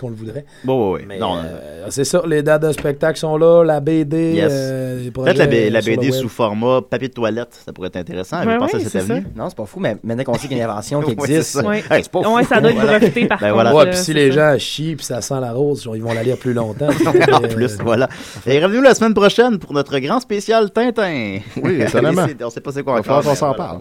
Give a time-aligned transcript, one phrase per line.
[0.00, 0.44] qu'on le voudrait.
[0.64, 1.18] Bon, oui, oui.
[1.18, 4.32] Non, euh, c'est ça, les dates de spectacle sont là, la BD.
[4.34, 4.48] Yes.
[4.50, 8.40] euh, Peut-être la, B- BD sous format papier de toilette, ça pourrait être intéressant.
[8.44, 9.08] Ouais, ouais, à cette c'est?
[9.36, 11.30] Non, c'est pas fou, mais maintenant qu'on sait qu'il y a une invention qui Ouais,
[11.30, 11.64] existe, ça.
[11.66, 11.82] Ouais.
[11.90, 12.48] Hey, c'est pas Ouais, fou.
[12.54, 13.54] ça doit être breveté par Ben contre.
[13.54, 13.74] voilà.
[13.74, 14.52] Ouais, euh, puis si les ça.
[14.52, 16.88] gens chient puis ça sent la rose, ils vont la lire plus longtemps.
[17.32, 18.08] en plus, voilà.
[18.46, 21.38] Et revenez-nous la semaine prochaine pour notre grand spécial Tintin.
[21.62, 22.26] Oui, étonnamment.
[22.42, 23.22] on sait pas c'est quoi encore.
[23.26, 23.78] mais s'en parle.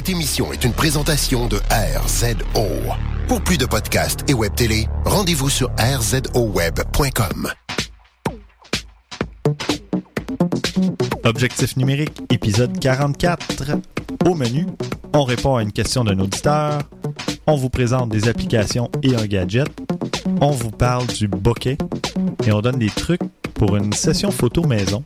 [0.00, 2.64] Cette émission est une présentation de RZO.
[3.28, 7.52] Pour plus de podcasts et web télé, rendez-vous sur rzoweb.com.
[11.22, 13.72] Objectif numérique, épisode 44.
[14.24, 14.64] Au menu,
[15.12, 16.80] on répond à une question d'un auditeur,
[17.46, 19.68] on vous présente des applications et un gadget,
[20.40, 21.76] on vous parle du bokeh
[22.46, 23.20] et on donne des trucs
[23.52, 25.04] pour une session photo maison.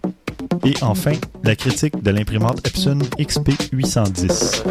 [0.64, 4.62] Et enfin, la critique de l'imprimante Epson XP810.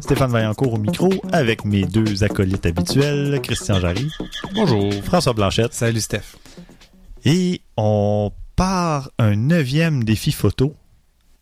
[0.00, 4.10] Stéphane Vaillancourt au micro avec mes deux acolytes habituels, Christian Jarry.
[4.54, 4.92] Bonjour.
[5.04, 5.72] François Blanchette.
[5.72, 6.36] Salut Steph.
[7.24, 10.74] Et on part un neuvième défi photo.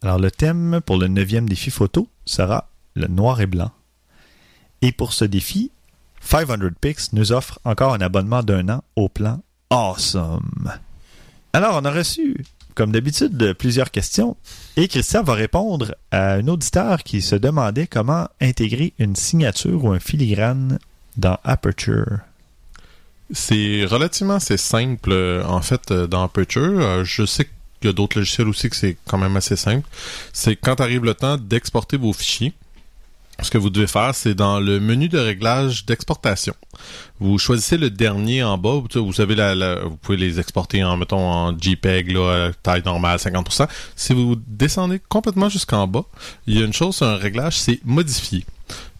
[0.02, 3.70] Alors le thème pour le neuvième défi photo sera le noir et blanc.
[4.82, 5.70] Et pour ce défi,
[6.20, 10.72] 500 Pix nous offre encore un abonnement d'un an au plan Awesome.
[11.52, 12.44] Alors on a reçu,
[12.74, 14.36] comme d'habitude, plusieurs questions.
[14.76, 19.92] Et Christian va répondre à un auditeur qui se demandait comment intégrer une signature ou
[19.92, 20.78] un filigrane
[21.16, 22.20] dans Aperture.
[23.32, 26.80] C'est relativement assez simple euh, en fait euh, dans Aperture.
[26.80, 29.86] Euh, Je sais qu'il y a d'autres logiciels aussi que c'est quand même assez simple.
[30.32, 32.52] C'est quand arrive le temps d'exporter vos fichiers.
[33.42, 36.52] Ce que vous devez faire, c'est dans le menu de réglage d'exportation.
[37.20, 38.82] Vous choisissez le dernier en bas.
[38.94, 39.34] Vous savez,
[39.82, 42.18] vous pouvez les exporter en, mettons, en JPEG,
[42.62, 43.66] taille normale, 50%.
[43.96, 46.04] Si vous descendez complètement jusqu'en bas,
[46.46, 48.44] il y a une chose, un réglage, c'est modifier.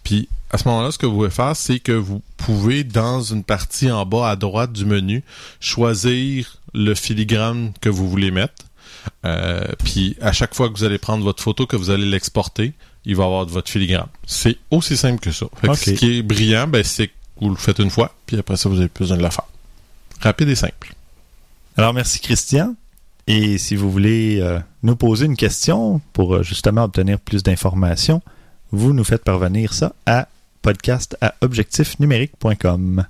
[0.04, 3.44] Puis à ce moment-là, ce que vous pouvez faire, c'est que vous pouvez, dans une
[3.44, 5.22] partie en bas à droite du menu,
[5.60, 8.64] choisir le filigrane que vous voulez mettre.
[9.24, 12.72] Euh, puis à chaque fois que vous allez prendre votre photo, que vous allez l'exporter,
[13.04, 14.08] il va y avoir votre filigrane.
[14.26, 15.46] C'est aussi simple que ça.
[15.60, 15.78] Fait que Ok.
[15.78, 18.68] Ce qui est brillant, ben, c'est que vous le faites une fois, puis après ça,
[18.68, 19.46] vous avez plus besoin de le faire.
[20.20, 20.94] Rapide et simple.
[21.76, 22.74] Alors, merci Christian.
[23.26, 28.22] Et si vous voulez euh, nous poser une question pour euh, justement obtenir plus d'informations,
[28.72, 30.28] vous nous faites parvenir ça à
[30.62, 33.04] podcast à objectifnumérique.com.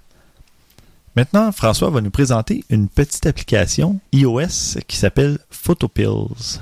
[1.16, 6.60] Maintenant, François va nous présenter une petite application iOS qui s'appelle Photopills.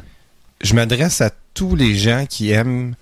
[0.63, 2.95] Je m'adresse à tous les gens qui aiment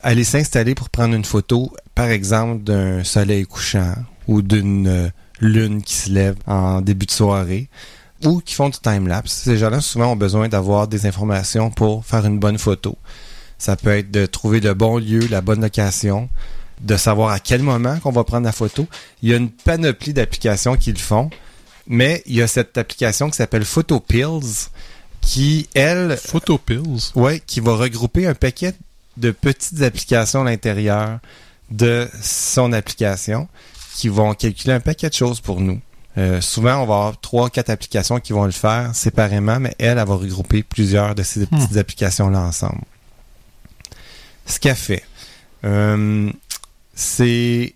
[0.00, 3.94] aller s'installer pour prendre une photo, par exemple, d'un soleil couchant
[4.28, 5.08] ou d'une euh,
[5.40, 7.68] lune qui se lève en début de soirée
[8.24, 9.32] ou qui font du time-lapse.
[9.32, 12.96] Ces gens-là, souvent, ont besoin d'avoir des informations pour faire une bonne photo.
[13.62, 16.28] Ça peut être de trouver le bon lieu, la bonne location,
[16.80, 18.88] de savoir à quel moment qu'on va prendre la photo.
[19.22, 21.30] Il y a une panoplie d'applications qui le font,
[21.86, 24.68] mais il y a cette application qui s'appelle Photopills
[25.20, 27.12] qui, elle, Photopills?
[27.14, 28.74] Ouais, qui va regrouper un paquet
[29.16, 31.20] de petites applications à l'intérieur
[31.70, 33.46] de son application
[33.94, 35.80] qui vont calculer un paquet de choses pour nous.
[36.18, 39.98] Euh, souvent, on va avoir trois, quatre applications qui vont le faire séparément, mais elle,
[39.98, 42.82] elle va regrouper plusieurs de ces petites applications-là ensemble.
[44.46, 45.04] Ce qu'elle fait,
[45.64, 46.30] euh,
[46.94, 47.74] c'est,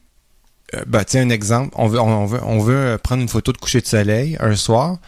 [0.74, 1.74] euh, ben, tiens, un exemple.
[1.76, 4.98] On veut, on veut, on veut prendre une photo de coucher de soleil un soir.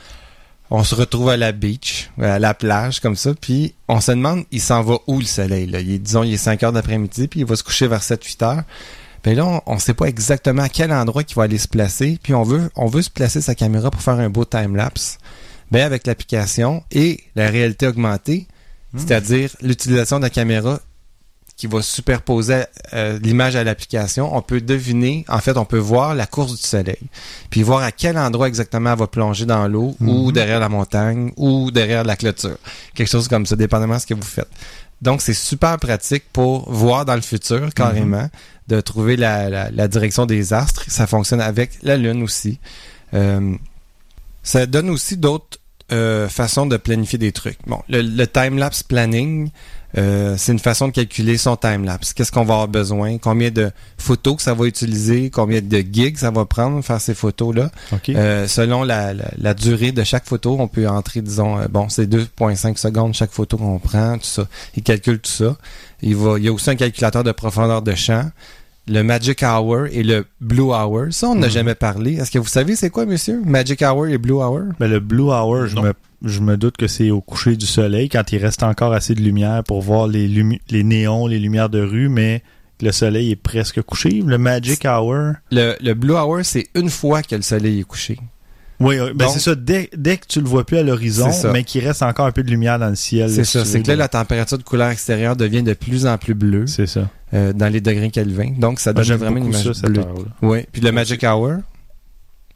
[0.70, 4.44] On se retrouve à la beach, à la plage, comme ça, puis on se demande,
[4.50, 5.80] il s'en va où le soleil, là?
[5.80, 8.44] Il est, disons, il est 5 heures d'après-midi, puis il va se coucher vers 7-8
[8.44, 8.62] heures.
[9.24, 12.18] Ben là, on ne sait pas exactement à quel endroit qu'il va aller se placer,
[12.22, 15.18] puis on veut, on veut se placer sa caméra pour faire un beau time-lapse.
[15.70, 18.46] Ben, avec l'application et la réalité augmentée,
[18.96, 20.80] c'est-à-dire l'utilisation de la caméra
[21.58, 22.62] qui va superposer
[22.94, 26.62] euh, l'image à l'application, on peut deviner, en fait, on peut voir la course du
[26.62, 27.00] soleil,
[27.50, 31.32] puis voir à quel endroit exactement elle va plonger dans l'eau, ou derrière la montagne,
[31.36, 32.56] ou derrière la clôture.
[32.94, 34.48] Quelque chose comme ça, dépendamment de ce que vous faites.
[35.02, 38.30] Donc, c'est super pratique pour voir dans le futur, carrément,
[38.68, 40.84] de trouver la, la- la direction des astres.
[40.88, 42.58] Ça fonctionne avec la Lune aussi.
[43.14, 43.54] Euh,
[44.42, 45.58] ça donne aussi d'autres
[45.90, 47.58] euh, façons de planifier des trucs.
[47.66, 49.50] Bon, le, le time-lapse planning,
[49.96, 52.12] euh, c'est une façon de calculer son time-lapse.
[52.12, 56.18] Qu'est-ce qu'on va avoir besoin, combien de photos que ça va utiliser, combien de gigs
[56.18, 57.70] ça va prendre faire ces photos-là?
[57.92, 58.10] OK.
[58.10, 61.88] Euh, selon la, la, la durée de chaque photo, on peut entrer, disons, euh, bon,
[61.88, 64.46] c'est 2.5 secondes chaque photo qu'on prend, tout ça.
[64.76, 65.56] Il calcule tout ça.
[66.02, 68.30] Il, va, il y a aussi un calculateur de profondeur de champ,
[68.88, 71.06] le Magic Hour et le Blue Hour.
[71.10, 71.52] Ça, on n'a Mhm.
[71.52, 72.14] jamais parlé.
[72.14, 73.40] Est-ce que vous savez c'est quoi, monsieur?
[73.44, 74.62] Magic Hour et Blue Hour?
[74.80, 75.92] Ben, le Blue Hour, je me,
[76.24, 79.20] je me doute que c'est au coucher du soleil, quand il reste encore assez de
[79.20, 82.42] lumière pour voir les, lumi- les néons, les lumières de rue, mais
[82.80, 84.22] le soleil est presque couché.
[84.24, 85.34] Le Magic Hour.
[85.50, 88.18] Le, le Blue Hour, c'est une fois que le soleil est couché.
[88.80, 89.54] Oui, oui, ben c'est ça.
[89.56, 92.44] Dès, dès que tu le vois plus à l'horizon, mais qu'il reste encore un peu
[92.44, 93.28] de lumière dans le ciel.
[93.30, 93.64] C'est ça.
[93.64, 96.86] C'est que là, la température de couleur extérieure devient de plus en plus bleue C'est
[96.86, 97.08] ça.
[97.34, 98.52] euh, dans les degrés Kelvin.
[98.56, 100.04] Donc, ça donne J'aime vraiment une image bleue.
[100.42, 100.60] Oui.
[100.70, 101.56] Puis le Magic Hour?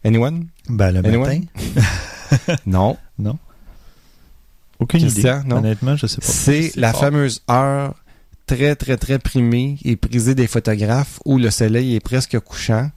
[0.05, 0.47] Anyone?
[0.69, 1.19] Ben, le Anyone?
[1.19, 2.55] matin.
[2.65, 2.97] Non.
[4.79, 5.49] Aucune Christian, idée.
[5.49, 5.57] non?
[5.57, 6.27] Honnêtement, je sais pas.
[6.27, 7.01] C'est la fort.
[7.01, 7.93] fameuse heure
[8.47, 12.89] très, très, très primée et prisée des photographes où le soleil est presque couchant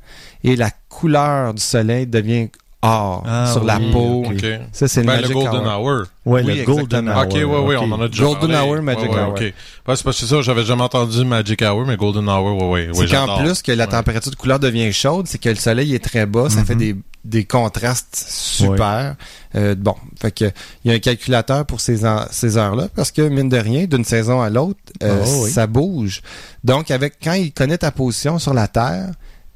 [0.43, 2.49] et la couleur du soleil devient
[2.82, 4.23] or Ah, sur la oui, peau.
[4.26, 4.32] ok.
[4.34, 4.44] OK.
[4.73, 5.81] Ça, c'est Ben, le Magic Golden Hour.
[5.87, 6.02] Hour.
[6.25, 7.08] Ouais, Oui, le Golden.
[7.08, 7.25] Hour.
[7.25, 8.69] ok, ouais, ouais, on en a déjà Golden parlé.
[8.70, 9.31] Hour, Magic Ouais, ouais, Hour.
[9.31, 9.40] ok.
[9.40, 12.88] Ouais, c'est parce que c'est ça, j'avais jamais entendu Magic Hour, mais Golden Hour, ouais.
[12.88, 15.94] ouais C'est qu'en plus que la température de couleur devient chaude, c'est que le soleil
[15.94, 16.94] est très bas, ça fait des,
[17.25, 19.17] des contrastes super.
[19.55, 20.44] Euh, bon, fait que
[20.84, 24.05] il y a un calculateur pour ces, ces heures-là parce que mine de rien, d'une
[24.05, 25.50] saison à l'autre, euh, Oh, oui.
[25.50, 26.20] ça bouge.
[26.62, 29.08] Donc avec quand il connaît ta position sur la Terre,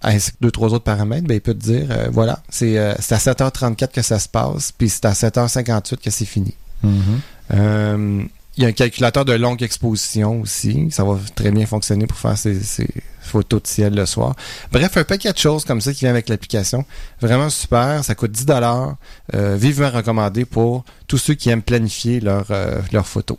[0.02, 2.94] ainsi que deux trois autres paramètres, ben il peut te dire euh, voilà, c'est euh,
[2.94, 6.54] à 7h34 que ça se passe, puis c'est à 7h58 que c'est fini.
[6.82, 7.20] Mhm.
[7.54, 8.22] Euh,
[8.56, 10.88] il y a un calculateur de longue exposition aussi.
[10.90, 12.88] Ça va très bien fonctionner pour faire ces, ces
[13.20, 14.34] photos de ciel le soir.
[14.72, 16.84] Bref, un paquet de choses comme ça qui vient avec l'application.
[17.20, 18.04] Vraiment super.
[18.04, 18.96] Ça coûte 10 dollars.
[19.32, 22.48] vivement recommandé pour tous ceux qui aiment planifier leurs
[22.92, 23.38] leurs photos.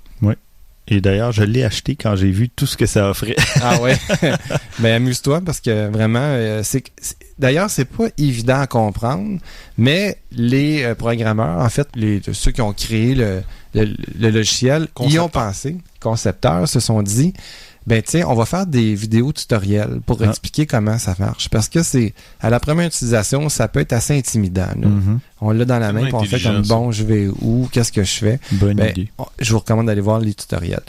[0.91, 3.37] Et d'ailleurs, je l'ai acheté quand j'ai vu tout ce que ça offrait.
[3.63, 3.95] Ah ouais.
[4.79, 6.83] Mais amuse-toi parce que vraiment, euh, c'est
[7.39, 9.39] d'ailleurs c'est pas évident à comprendre,
[9.77, 13.41] mais les euh, programmeurs, en fait, les ceux qui ont créé le,
[13.73, 17.33] le, le logiciel, y ont pensé, concepteurs se sont dit,
[17.87, 20.25] ben tiens, on va faire des vidéos tutoriels pour Ah.
[20.29, 24.15] expliquer comment ça marche, parce que c'est à la première utilisation, ça peut être assez
[24.17, 24.67] intimidant.
[24.79, 24.87] là.
[24.87, 25.19] Mhm.
[25.41, 26.75] On l'a dans la main, puis on fait comme ça.
[26.75, 28.39] bon, je vais où, qu'est-ce que je fais?
[28.51, 29.11] Bonne Ben, idée.
[29.17, 30.83] on- je vous recommande d'aller voir les tutoriels.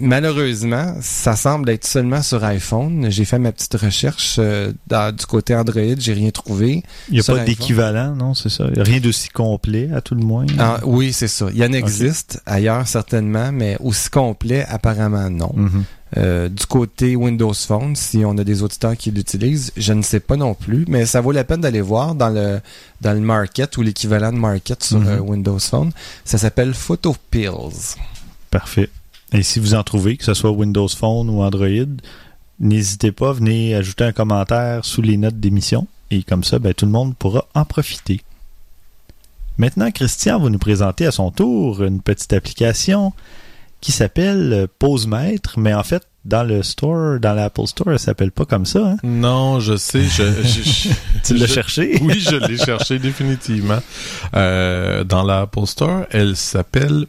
[0.00, 3.06] Malheureusement, ça semble être seulement sur iPhone.
[3.10, 6.82] J'ai fait ma petite recherche euh, dans- du côté Android, j'ai rien trouvé.
[7.08, 8.66] Il n'y a sur pas d'équivalent, non, c'est ça?
[8.76, 10.46] Rien d'aussi complet, à tout le moins?
[10.58, 11.46] Ah, oui, c'est ça.
[11.52, 15.52] Il y en existe ailleurs certainement, mais aussi complet, apparemment non.
[15.54, 15.84] Mhm.
[16.16, 20.18] Euh, du côté Windows Phone, si on a des auditeurs qui l'utilisent, je ne sais
[20.18, 22.60] pas non plus, mais ça vaut la peine d'aller voir dans le
[23.00, 25.08] dans le market ou l'équivalent de market sur Mhm.
[25.08, 25.92] euh, Windows Phone.
[26.24, 27.94] Ça s'appelle PhotoPills.
[28.50, 28.90] Parfait.
[29.32, 31.68] Et si vous en trouvez, que ce soit Windows Phone ou Android,
[32.58, 35.86] n'hésitez pas, venez ajouter un commentaire sous les notes d'émission.
[36.10, 38.20] Et comme ça, ben, tout le monde pourra en profiter.
[39.58, 43.12] Maintenant, Christian va nous présenter à son tour une petite application
[43.80, 48.30] qui s'appelle euh, PoseMètre, mais en fait, dans le store, dans l'Apple Store, elle s'appelle
[48.30, 48.90] pas comme ça.
[48.92, 48.96] Hein?
[49.02, 50.88] Non, je sais, je, je- je-
[51.24, 51.98] Tu l'as cherché?
[52.02, 53.78] Oui, je l'ai cherché définitivement.
[54.34, 57.06] Euh, dans l'Apple Store, elle s'appelle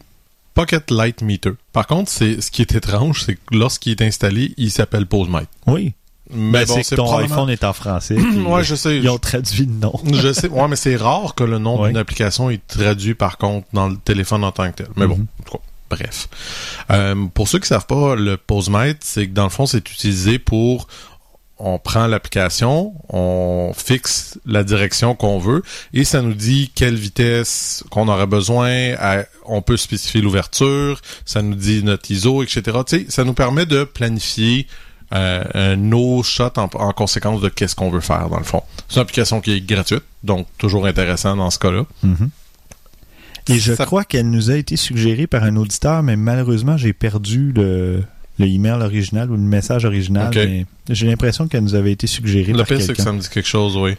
[0.53, 1.51] Pocket Light Meter.
[1.73, 5.47] Par contre, c'est ce qui est étrange, c'est que lorsqu'il est installé, il s'appelle PoseMate.
[5.67, 5.93] Oui.
[6.33, 8.15] Mais Ben, bon, c'est que ton probablement- iPhone est en français.
[8.47, 8.97] ouais, je sais.
[8.97, 9.93] Ils ont traduit le nom.
[10.13, 11.89] Je sais, ouais, mais c'est rare que le nom Ouais.
[11.89, 14.87] d'une application est traduit par contre dans le téléphone en tant que tel.
[14.95, 16.29] Mais bon, en tout cas, bref.
[16.89, 20.39] Euh, pour ceux qui savent pas, le PoseMate, c'est que dans le fond, c'est utilisé
[20.39, 20.87] pour
[21.63, 25.61] on prend l'application, on fixe la direction qu'on veut
[25.93, 28.93] et ça nous dit quelle vitesse qu'on aurait besoin.
[28.97, 32.77] à- on peut spécifier l'ouverture, ça nous dit notre ISO, etc.
[33.09, 34.67] Ça nous permet de planifier
[35.13, 38.63] euh, nos shots en, en conséquence de qu'est-ce qu'on veut faire dans le fond.
[38.87, 41.83] C'est une application qui est gratuite, donc toujours intéressant dans ce cas-là.
[42.03, 42.29] Mhm.
[43.49, 46.93] Et je Ça- crois qu'elle nous a été suggérée par un auditeur, mais malheureusement, j'ai
[46.93, 48.03] perdu le,
[48.39, 50.31] le email original ou le message original.
[50.33, 53.29] Mais J'ai l'impression qu'elle nous avait été suggérée Le pire, c'est que ça me dit
[53.29, 53.95] quelque chose, oui.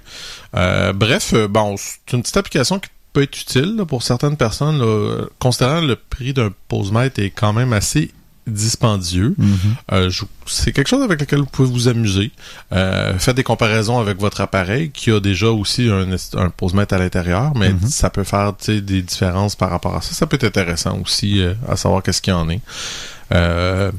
[0.57, 4.37] Euh, bref, euh, bon, c'est une petite application qui peut être utile là, pour certaines
[4.37, 4.79] personnes.
[4.79, 5.27] là.
[5.39, 8.11] considérant le prix d'un posemètre est quand même assez
[8.49, 9.35] dispendieux.
[9.39, 9.57] Mhm.
[9.93, 10.11] Euh,
[10.47, 12.33] c'est quelque chose avec lequel vous pouvez vous amuser.
[12.73, 16.09] Euh, faites des comparaisons avec votre appareil qui a déjà aussi un,
[16.41, 17.87] un posemètre à l'intérieur, mais Mhm.
[17.87, 20.13] ça peut faire des différences par rapport à ça.
[20.15, 22.61] Ça peut être intéressant aussi euh, à savoir qu'est-ce qu'il y en est.
[23.33, 23.91] Euh,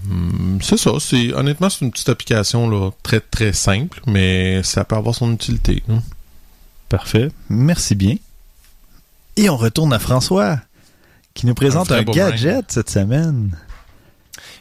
[0.62, 0.92] c'est ça.
[1.00, 5.32] C'est honnêtement c'est une petite application là, très très simple, mais ça peut avoir son
[5.34, 5.84] utilité.
[5.90, 6.02] hein.
[6.90, 7.30] Parfait.
[7.50, 8.16] Merci bien.
[9.36, 10.60] Et on retourne à François,
[11.34, 13.58] qui nous présente un, gadget cette semaine.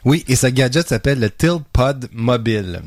[0.05, 2.81] Oui, et ce gadget s'appelle le Tilt Pod Mobile.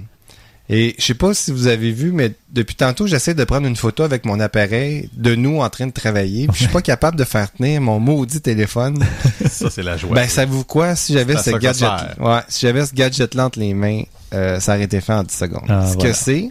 [0.67, 3.75] Et je sais pas si vous avez vu, mais depuis tantôt, j'essaie de prendre une
[3.75, 6.47] photo avec mon appareil de nous en train de travailler.
[6.47, 9.05] Puis je suis pas capable de faire tenir mon maudit téléphone.
[9.49, 10.15] Ça, c'est la joie.
[10.15, 10.95] Ben, savez-vous quoi?
[10.95, 14.01] Si j'avais ce ça gadget, ça ouais, si j'avais ce gadget-là entre les mains,
[14.33, 15.65] euh, ça aurait été fait en 10 secondes.
[15.69, 16.09] Ah, ce voilà.
[16.09, 16.49] que c'est,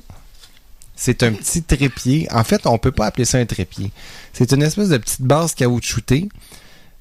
[0.94, 2.28] c'est un petit trépied.
[2.33, 3.90] En fait, on peut pas appeler ça un trépied.
[4.33, 6.28] C'est une espèce de petite base caoutchoutée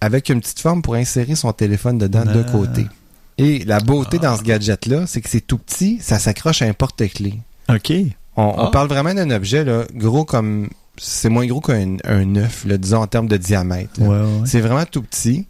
[0.01, 2.51] avec une petite forme pour insérer son téléphone dedans de Ah.
[2.51, 2.87] côté.
[3.37, 6.73] Et la beauté dans ce gadget-là, c'est que c'est tout petit, ça s'accroche à un
[6.73, 7.39] porte-clés.
[7.69, 7.91] OK.
[8.35, 8.69] On, on Ah.
[8.71, 10.69] parle vraiment d'un objet là, gros comme...
[10.97, 13.99] C'est moins gros qu'un un œuf, là, disons, en termes de diamètre.
[13.99, 14.45] Ouais, ouais.
[14.45, 15.47] C'est vraiment tout petit.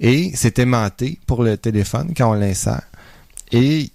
[0.00, 2.82] Et c'est aimanté pour le téléphone quand on l'insère.
[3.52, 3.90] Et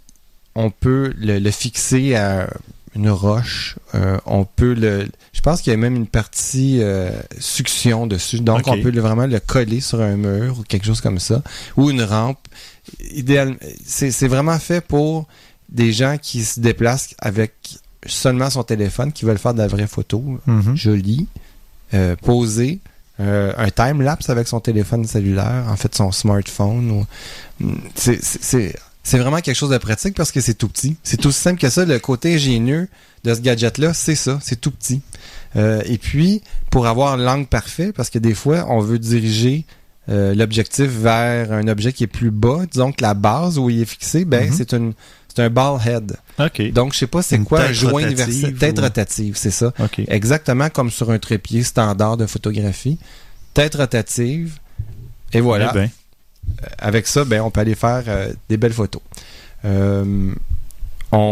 [0.56, 2.48] on peut le, le fixer à
[2.96, 3.76] une roche.
[3.94, 5.10] Euh, on peut le...
[5.34, 8.40] Je pense qu'il y a même une partie euh, succion dessus.
[8.40, 11.42] Donc, on peut le- vraiment le coller sur un mur ou quelque chose comme ça.
[11.76, 12.40] Ou une rampe.
[13.12, 15.28] Idéal, c'est vraiment fait pour
[15.70, 17.54] des gens qui se déplacent avec
[18.06, 20.76] seulement son téléphone, qui veulent faire de la vraie photo Mhm.
[20.76, 21.28] joli,
[21.94, 22.80] euh, posé,
[23.20, 27.06] euh, un time-lapse avec son téléphone cellulaire, en fait son smartphone.
[27.60, 30.98] Mm, c'est vraiment quelque chose de pratique parce que c'est tout petit.
[31.04, 31.86] C'est aussi simple que ça.
[31.86, 32.88] Le côté ingénieux
[33.24, 35.02] de ce gadget-là, c'est ça, c'est tout petit.
[35.56, 39.66] Euh, et puis, pour avoir l'angle parfait, parce que des fois, on veut diriger
[40.10, 43.82] euh, l'objectif vers un objet qui est plus bas, disons que la base où il
[43.82, 44.54] est fixé, ben Mhm.
[44.56, 44.94] c'est une
[45.28, 46.16] c'est un ball head.
[46.72, 48.56] Donc, je sais pas c'est quoi un joint universel.
[48.56, 49.74] Tête ou- rotative, c'est ça.
[50.08, 52.98] Exactement comme sur un trépied standard de photographie.
[53.54, 54.58] Tête rotative.
[55.34, 55.72] Et voilà.
[55.72, 55.90] Eh ben,
[56.78, 59.02] Avec ça, ben, on peut aller faire euh, des belles photos.
[59.66, 60.32] Euh,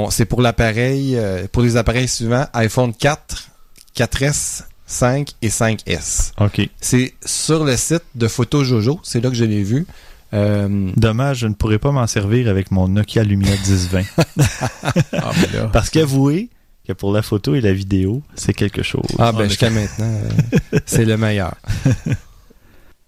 [0.10, 3.50] c'est pour l'appareil, euh, pour les appareils suivants, iPhone 4,
[3.96, 6.32] 4S, 5 et 5S.
[6.40, 6.70] OK.
[6.80, 9.86] C'est sur le site de Photo Jojo, c'est là que je l'ai vu.
[10.34, 14.04] Euh, Dommage, je ne pourrais pas m'en servir avec mon Nokia Lumia 1020.
[15.13, 15.70] Ah, là.
[15.72, 16.50] Parce qu'avouez
[16.88, 19.06] que pour la photo et la vidéo, c'est quelque chose.
[19.20, 20.12] ah ben jusqu'à maintenant,
[20.74, 21.56] euh, c'est le meilleur.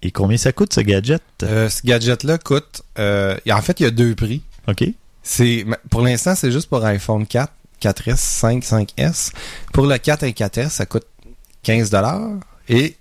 [0.01, 1.22] Et combien ça coûte ce gadget?
[1.44, 4.44] Euh, ce gadget-là coûte, en fait, il y a deux prix.
[4.67, 4.84] OK.
[5.24, 7.51] C'est pour l'instant, c'est juste pour iPhone 4,
[7.82, 9.32] 4S, 5, 5S.
[9.74, 11.05] Pour le 4 et 4S, ça coûte
[11.65, 12.22] 15 dollars
[12.69, 12.95] et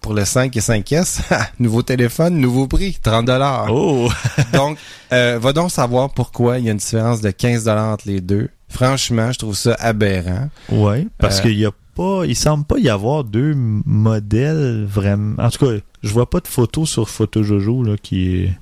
[0.00, 1.20] pour le 5 et 5S,
[1.58, 3.66] nouveau téléphone, nouveau prix, 30 dollars.
[3.70, 4.08] Oh!
[4.52, 4.78] Donc,
[5.12, 8.20] euh, va donc savoir pourquoi il y a une différence de 15 dollars entre les
[8.20, 8.48] deux.
[8.68, 10.48] Franchement, je trouve ça aberrant.
[10.70, 15.34] Ouais, parce Euh, qu'il y a pas, il semble pas y avoir deux modèles vraiment.
[15.42, 15.72] En tout cas,
[16.02, 18.52] je vois pas de photo sur Photo Jojo là, qui, est-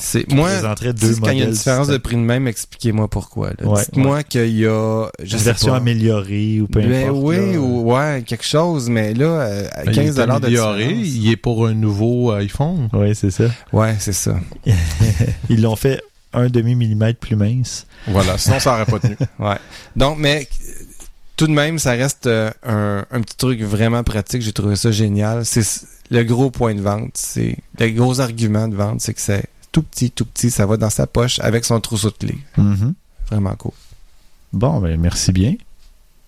[0.00, 0.48] C'est moi
[0.92, 3.50] deux quand il y a une différence de prix de même, expliquez-moi pourquoi.
[3.62, 5.78] Ouais, Dites-moi qu'il y a je une sais version pas.
[5.78, 7.24] améliorée ou peu Ben importe.
[7.24, 7.58] oui, là.
[7.58, 10.84] ou ouais, quelque chose, mais là, euh, à Ben, 15 il est dollars de amélioré.
[10.86, 11.06] différence.
[11.08, 12.88] Il est pour un nouveau iPhone.
[12.92, 13.44] Ouais, c'est ça.
[13.72, 14.36] Ouais, c'est ça.
[15.50, 16.00] Ils l'ont fait
[16.32, 17.86] un demi-millimètre plus mince.
[18.06, 19.16] Voilà, sinon ça aurait pas tenu.
[19.96, 20.46] Donc, mais
[21.36, 24.42] tout de même, ça reste euh, un, un petit truc vraiment pratique.
[24.42, 25.44] J'ai trouvé ça génial.
[25.44, 25.64] C'est
[26.10, 27.12] le gros point de vente.
[27.14, 30.50] C'est le gros argument de vente, c'est que c'est tout petit, tout petit.
[30.50, 32.38] Ça va dans sa poche avec son trousseau de clés.
[32.56, 32.94] Mhm.
[33.30, 33.72] Vraiment cool.
[34.52, 35.54] Bon, ben merci bien.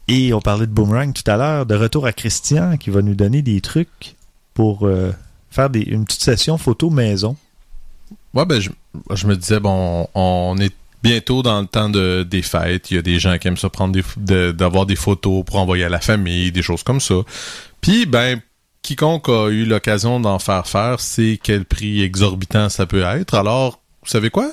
[0.09, 1.67] Et on parlait de Boomerang tout à l'heure.
[1.67, 4.17] De retour à Christian qui va nous donner des trucs
[4.55, 5.13] pour euh,
[5.51, 7.37] faire des, une petite session photo maison.
[8.35, 8.71] Ouais, ben, je,
[9.15, 12.91] je me disais, bon, on est bientôt dans le temps de, des fêtes.
[12.91, 15.57] Il y a des gens qui aiment ça prendre des, de- d'avoir des photos pour
[15.57, 17.15] envoyer à la famille, des choses comme ça.
[17.81, 18.41] Puis, ben,
[18.83, 23.35] quiconque a eu l'occasion d'en faire faire sait quel prix exorbitant ça peut être.
[23.35, 24.51] Alors, vous savez quoi?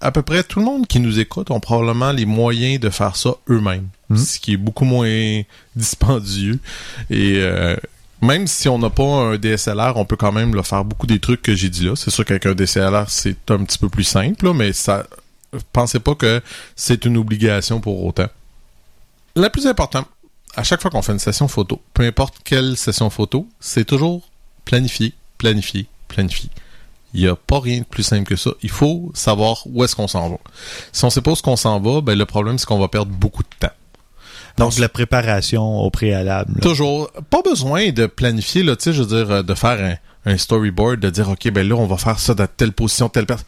[0.00, 3.16] À peu près tout le monde qui nous écoute ont probablement les moyens de faire
[3.16, 3.88] ça eux-mêmes.
[4.10, 4.18] Mhm.
[4.18, 5.42] Ce qui est beaucoup moins
[5.76, 6.58] dispendieux.
[7.10, 7.76] Et euh,
[8.20, 11.20] même si on n'a pas un DSLR, on peut quand même là, faire beaucoup des
[11.20, 11.94] trucs que j'ai dit là.
[11.96, 15.06] C'est sûr qu'avec un DSLR, c'est un petit peu plus simple, là, mais ça.
[15.72, 16.42] Pensez pas que
[16.74, 18.26] c'est une obligation pour autant.
[19.36, 20.08] La plus importante,
[20.56, 24.28] à chaque fois qu'on fait une session photo, peu importe quelle session photo, c'est toujours
[24.64, 26.50] planifier, planifier, planifier.
[27.12, 28.50] Il n'y a pas rien de plus simple que ça.
[28.62, 30.36] Il faut savoir où est-ce qu'on s'en va.
[30.92, 32.88] Si on sait pas où est-ce qu'on s'en va, ben le problème c'est qu'on va
[32.88, 33.72] perdre beaucoup de temps.
[34.56, 36.54] Donc, la préparation au préalable.
[36.54, 36.60] là.
[36.60, 37.10] Toujours.
[37.30, 40.36] Pas besoin de planifier, là, tu sais, je veux dire, euh, de faire un, un
[40.36, 43.46] storyboard, de dire, OK, ben là, on va faire ça dans telle position, telle personne.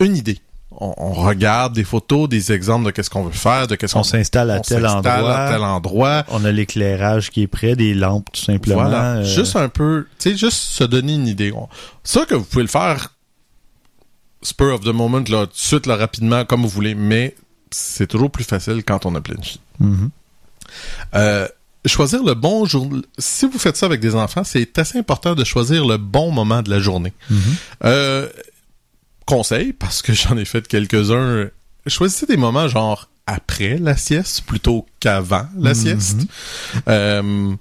[0.00, 0.40] Une idée.
[0.80, 4.00] On, on regarde des photos, des exemples de qu'est-ce qu'on veut faire, de qu'est-ce qu'on
[4.00, 5.36] On s'installe à on tel s'installe endroit.
[5.36, 6.24] à tel endroit.
[6.28, 8.82] On a l'éclairage qui est prêt, des lampes tout simplement.
[8.82, 9.12] Voilà.
[9.16, 11.52] euh, Juste un peu, tu sais, juste se donner une idée.
[12.04, 13.12] Ça que vous pouvez le faire
[14.42, 17.34] spur of the moment, là, tout de suite, là, rapidement, comme vous voulez, mais
[17.70, 19.60] c'est toujours plus facile quand on a planifié.
[19.80, 20.10] mhm.
[21.14, 21.48] Euh,
[21.86, 22.88] choisir le bon jour.
[23.18, 26.60] Si vous faites ça avec des enfants, c'est assez important de choisir le bon moment
[26.62, 27.12] de la journée.
[27.84, 28.28] Euh,
[29.28, 31.48] conseil, parce que j'en ai fait quelques-uns,
[31.86, 36.20] choisissez des moments genre après la sieste plutôt qu'avant la sieste.
[36.88, 37.52] Euh,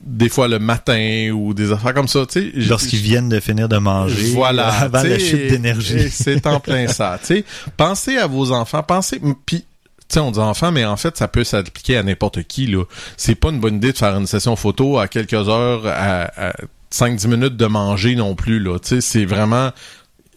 [0.00, 2.52] des fois le matin ou des affaires comme ça, tu sais.
[2.68, 6.10] Lorsqu'ils viennent de finir de manger, voilà, avant la t'sais, chute d'énergie.
[6.10, 7.20] C'est en plein ça.
[7.20, 7.44] Tu sais,
[7.76, 9.20] pensez à vos enfants, pensez.
[9.46, 9.64] Puis, tu
[10.08, 12.66] sais, on dit enfants, mais en fait, ça peut s'appliquer à n'importe qui.
[12.66, 12.82] là.
[13.16, 16.52] C'est pas une bonne idée de faire une session photo à quelques heures, à, à
[16.92, 18.58] 5-10 minutes de manger non plus.
[18.58, 19.70] Là, tu sais, c'est vraiment.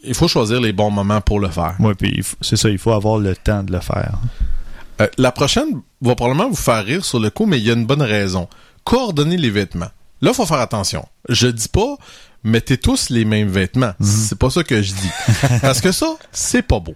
[0.07, 1.75] Il faut choisir les bons moments pour le faire.
[1.79, 4.17] Ouais, puis il c'est ça, il faut avoir le temps de le faire.
[5.01, 7.73] Euh, la prochaine va probablement vous faire rire sur le coup, mais il y a
[7.73, 8.47] une bonne raison.
[8.83, 9.89] Coordonner les vêtements.
[10.21, 11.05] Là, faut faire attention.
[11.29, 11.97] Je dis pas
[12.43, 13.93] mettez tous les mêmes vêtements.
[13.99, 15.09] C'est pas ça que je dis.
[15.63, 16.93] Parce que ça, c'est pas beau.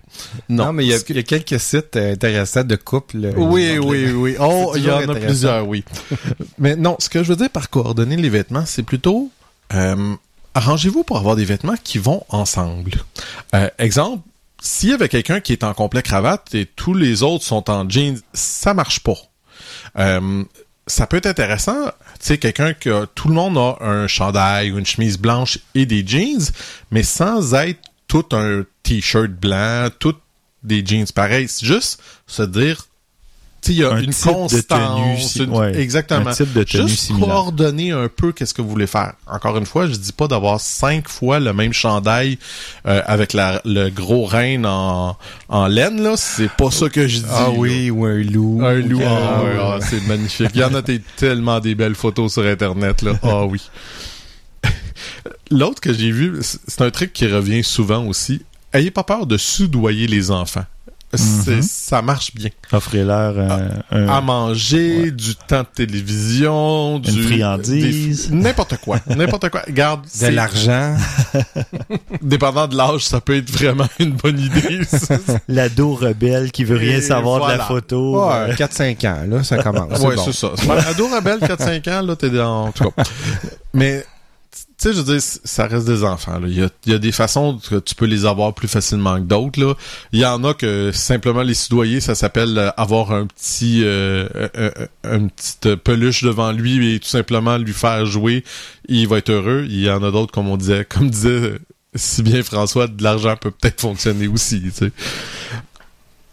[0.47, 2.63] Non, Non, mais il y, a, Ce que- il y a quelques sites euh, intéressants
[2.63, 3.17] de couple.
[3.25, 4.35] euh, Oui, oui, oui.
[4.39, 5.83] Oh, il y en a plusieurs, oui.
[6.59, 9.31] Mais non, ce que je veux dire par coordonner les vêtements, c'est plutôt
[9.73, 10.13] euh,
[10.53, 12.91] arrangez-vous pour avoir des vêtements qui vont ensemble.
[13.55, 14.23] Euh, exemple,
[14.61, 17.89] s'il y avait quelqu'un qui est en complet cravate et tous les autres sont en
[17.89, 19.17] jeans, ça marche pas.
[19.97, 20.43] Euh,
[20.87, 24.79] ça peut être intéressant, tu sais, quelqu'un que tout le monde a un chandail ou
[24.79, 26.51] une chemise blanche et des jeans,
[26.91, 30.15] mais sans être tout un t-shirt blanc, tout
[30.63, 31.47] des jeans pareils.
[31.47, 32.87] C'est juste se dire,
[33.67, 35.33] il y a Un une type de constance.
[35.33, 36.29] tenue, une- ouais, exactement.
[36.29, 37.27] un type de tenue juste similaire.
[37.29, 39.13] coordonner un peu qu'est-ce que vous voulez faire.
[39.27, 42.37] Encore une fois, je dis pas d'avoir cinq fois le même chandail
[42.87, 45.17] euh, avec la, le gros reine en,
[45.49, 46.15] en laine, là.
[46.17, 47.25] C'est pas ça que je dis.
[47.29, 47.49] Ah là.
[47.51, 48.61] oui, ou un loup.
[48.63, 49.01] Un loup.
[49.05, 50.49] Ah, ouais, ah, c'est magnifique.
[50.55, 50.81] Il y en a
[51.17, 53.13] tellement des belles photos sur Internet, là.
[53.23, 53.61] Ah oui.
[55.51, 58.41] L'autre que j'ai vu, c'est c'est un truc qui revient souvent aussi.
[58.71, 60.65] Ayez pas peur de soudoyer les enfants.
[61.13, 61.61] C'est- Mhm.
[61.63, 62.49] Ça marche bien.
[62.71, 65.11] Offrez-leur euh, un- À manger, Ouais.
[65.11, 67.23] du temps de télévision, du...
[67.23, 68.29] friandise.
[68.29, 68.99] des- N'importe quoi.
[69.07, 69.63] N'importe quoi.
[69.69, 70.95] Garde, De c'est- l'argent.
[72.21, 74.81] dépendant de l'âge, ça peut être vraiment une bonne idée.
[75.47, 78.27] l'ado rebelle qui veut rien Et savoir de la photo.
[78.27, 79.99] Ouais, euh, 4-5 ans, là, ça commence.
[79.99, 80.23] ouais, bon.
[80.25, 80.51] c'est ça.
[80.87, 82.65] Ado rebelle, 4-5 ans, là, t'es dans...
[82.67, 83.03] En tout cas.
[83.73, 84.05] Mais,
[84.79, 86.39] sais, je veux dire, ça reste des enfants.
[86.45, 89.77] Il y y a des façons que tu peux les avoir plus facilement que d'autres.
[90.11, 93.83] Il y en a que simplement les soudoyer, ça s'appelle euh, avoir un petit...
[93.83, 94.71] Euh, euh, euh,
[95.03, 98.43] une petite peluche devant lui et tout simplement lui faire jouer.
[98.87, 99.65] Il va être heureux.
[99.69, 101.59] Il y en a d'autres, comme on disait, comme disait
[101.95, 104.91] si bien François, de l'argent peut peut-être fonctionner aussi, tu.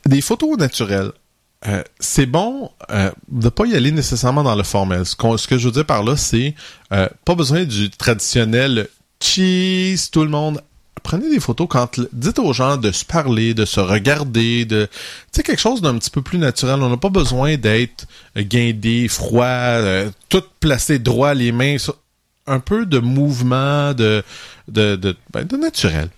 [0.06, 1.12] Des photos naturelles.
[1.66, 5.04] Euh, c'est bon euh, de pas y aller nécessairement dans le formel.
[5.04, 6.54] Ce, que je veux dire par là, c'est
[6.92, 8.88] euh, pas besoin du traditionnel
[9.20, 10.60] cheese, tout le monde.
[11.02, 14.98] Prenez des photos quand dites aux gens de se parler, de se regarder, de tu
[15.32, 16.80] sais quelque chose d'un petit peu plus naturel.
[16.82, 21.78] On n'a pas besoin d'être guindé, froid, euh, tout placé droit, les mains.
[21.78, 21.96] sur-
[22.48, 24.22] Un peu de mouvement, de
[24.68, 26.08] de de, ben, de naturel.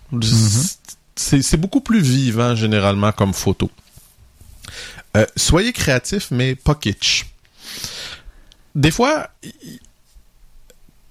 [1.15, 3.69] C'est c'est beaucoup plus vivant généralement comme photo.
[5.17, 7.25] Euh, soyez créatif, mais pas kitsch.
[8.75, 9.79] Des fois, y- y-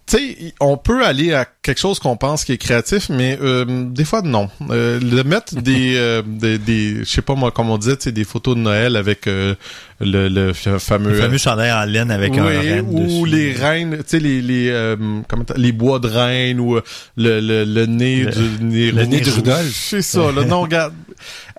[0.07, 3.37] tu sais, y- on peut aller à quelque chose qu'on pense qui est créatif, mais
[3.43, 4.49] euh, des fois non.
[4.71, 8.25] Euh, le mettre des, euh, des, des- je sais pas moi, comme on disait, des
[8.25, 9.55] photos de Noël avec euh,
[10.01, 13.27] le, le fameux, le fameux chandail en laine avec un oui, renne ou dessus.
[13.37, 14.97] les reines, tu sais, les, les, euh,
[15.29, 16.83] comment les bois de reine ou euh,
[17.19, 19.71] le, le, le nez Le- du nez le nez de Rudolph.
[19.75, 20.45] C'est ça, là.
[20.47, 20.95] Non, regarde.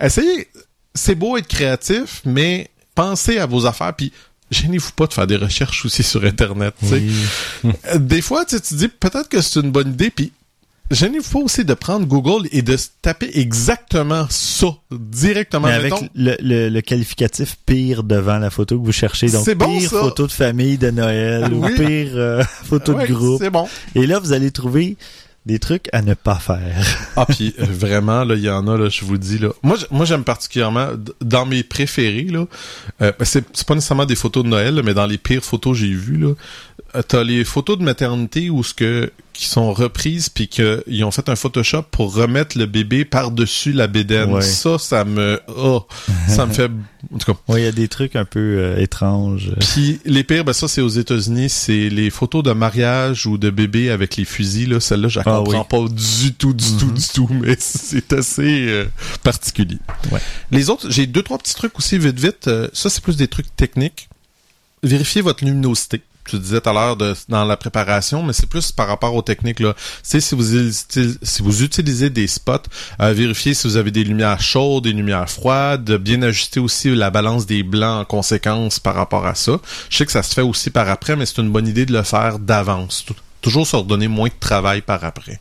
[0.01, 0.47] Essayez.
[0.99, 4.11] C'est beau être créatif, mais pensez à vos affaires, puis
[4.51, 6.73] gênez-vous pas de faire des recherches aussi sur Internet.
[6.83, 7.09] Oui.
[7.65, 10.33] Euh, Des fois, tu tu dis peut-être que c'est une bonne idée, puis
[10.91, 15.67] gênez-vous pas aussi de prendre Google et de taper exactement ça, directement.
[15.67, 19.29] Mais avec le, le, le qualificatif pire devant la photo que vous cherchez.
[19.29, 23.41] Donc, bon, pire photo de famille de Noël ou pire euh, photo ouais, de groupe.
[23.41, 23.69] C'est bon.
[23.95, 24.97] Et là, vous allez trouver
[25.45, 26.85] des trucs à ne pas faire.
[27.15, 29.49] Ah puis euh, vraiment là, il y en a là, je vous dis là.
[29.63, 30.87] Moi moi j'aime particulièrement
[31.21, 32.45] dans mes préférés là.
[33.01, 35.85] euh, c'est pas nécessairement des photos de Noël, là, mais dans les pires photos que
[35.85, 36.33] j'ai vues là,
[37.07, 41.11] t'as les photos de maternité où ce que qui sont reprises puis que ils ont
[41.11, 44.33] fait un Photoshop pour remettre le bébé par-dessus la bédaine.
[44.33, 44.41] Ouais.
[44.41, 45.85] Ça ça me oh,
[46.27, 46.69] ça me fait
[47.13, 49.51] en tout cas Oui, il y a des trucs un peu euh, étranges.
[49.61, 53.49] puis les pires, ben ça c'est aux États-Unis, c'est les photos de mariage ou de
[53.49, 54.81] bébé avec les fusils là.
[54.81, 56.93] Celle-là, je la Ah comprends pas du tout, du tout, Mhm.
[56.97, 58.85] du tout, mais c'est assez euh,
[59.23, 59.77] particulier.
[60.11, 60.19] Ouais.
[60.51, 62.47] Les autres, j'ai deux trois petits trucs aussi vite vite.
[62.49, 64.09] Euh, ça c'est plus des trucs techniques.
[64.83, 66.01] Vérifiez votre luminosité.
[66.29, 66.97] Tu disais tout à l'heure
[67.29, 69.73] dans la préparation, mais c'est plus par rapport aux techniques là.
[70.03, 70.71] Si vous
[71.21, 72.53] si vous utilisez des spots,
[73.01, 76.93] euh, vérifiez si vous avez des lumières chaudes, des lumières froides, de bien ajuster aussi
[76.93, 79.59] la balance des blancs en conséquence par rapport à ça.
[79.89, 81.93] Je sais que ça se fait aussi par après, mais c'est une bonne idée de
[81.93, 83.03] le faire d'avance.
[83.05, 85.39] Tou- Toujours se redonner moins de travail par après.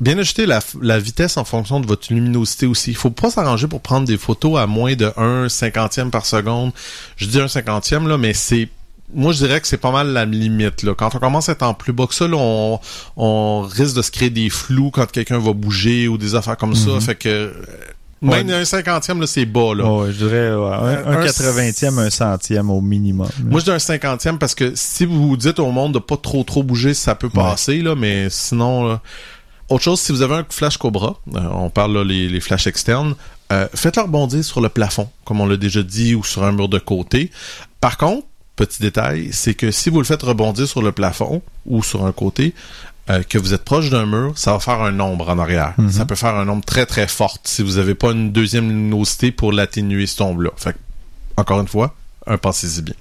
[0.00, 2.90] Bien ajuster la, vitesse en fonction de votre luminosité aussi.
[2.90, 6.72] Il faut pas s'arranger pour prendre des photos à moins de 1 cinquantième par seconde.
[7.16, 8.68] Je dis un cinquantième, là, mais c'est
[9.14, 10.82] moi, je dirais que c'est pas mal la limite.
[10.82, 10.94] Là.
[10.94, 12.80] Quand on commence à être en plus bas que ça, là, on,
[13.16, 16.74] on risque de se créer des flous quand quelqu'un va bouger ou des affaires comme
[16.74, 16.98] ça.
[17.00, 17.52] Fait que euh,
[18.20, 18.54] même Ouais.
[18.54, 19.74] un cinquantième, là, c'est bas.
[19.74, 19.84] Là.
[19.84, 23.26] Ouais, je dirais ouais, un, un Un- 80e, un centième au minimum.
[23.26, 23.44] là.
[23.50, 26.44] Moi, je dis un cinquantième parce que si vous dites au monde de pas trop
[26.44, 28.86] trop bouger, ça peut passer, là, mais sinon...
[28.88, 29.00] là,
[29.68, 32.66] Autre chose, si vous avez un flash Cobra, euh, on parle là, les, les flashs
[32.66, 33.14] externes,
[33.52, 36.68] euh, faites-le rebondir sur le plafond, comme on l'a déjà dit, ou sur un mur
[36.68, 37.30] de côté.
[37.80, 38.26] Par contre,
[38.64, 42.12] petit détail, c'est que si vous le faites rebondir sur le plafond ou sur un
[42.12, 42.54] côté,
[43.10, 45.74] euh, que vous êtes proche d'un mur, ça va faire un nombre en arrière.
[45.90, 49.32] Ça peut faire un nombre très très fort si vous n'avez pas une deuxième luminosité
[49.32, 50.50] pour l'atténuer ce nombre-là.
[50.56, 50.78] Fait que,
[51.36, 51.94] encore une fois,
[52.26, 52.94] un pensez-y bien.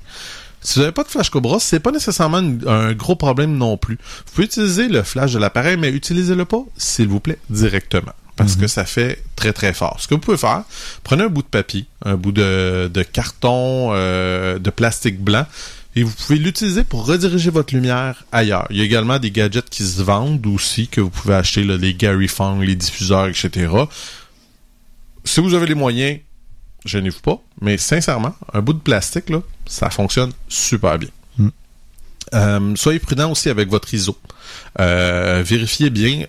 [0.63, 3.77] Si vous n'avez pas de flash Cobra, c'est pas nécessairement une- un gros problème non
[3.77, 3.95] plus.
[4.25, 8.11] Vous pouvez utiliser le flash de l'appareil, mais utilisez-le pas, s'il vous plaît, directement.
[8.35, 9.97] Parce que ça fait très très fort.
[9.99, 10.63] Ce que vous pouvez faire,
[11.03, 15.45] prenez un bout de papier, un bout de, de carton, euh, de plastique blanc,
[15.95, 18.65] et vous pouvez l'utiliser pour rediriger votre lumière ailleurs.
[18.69, 21.77] Il y a également des gadgets qui se vendent aussi, que vous pouvez acheter, là,
[21.77, 23.69] les Gary Fong, les diffuseurs, etc.
[25.23, 26.19] Si vous avez les moyens,
[26.85, 31.09] gênez-vous pas, mais sincèrement, un bout de plastique, là, ça fonctionne super bien.
[31.37, 31.49] Mm.
[32.33, 34.17] Euh, soyez prudent aussi avec votre ISO.
[34.79, 36.25] Euh, vérifiez bien.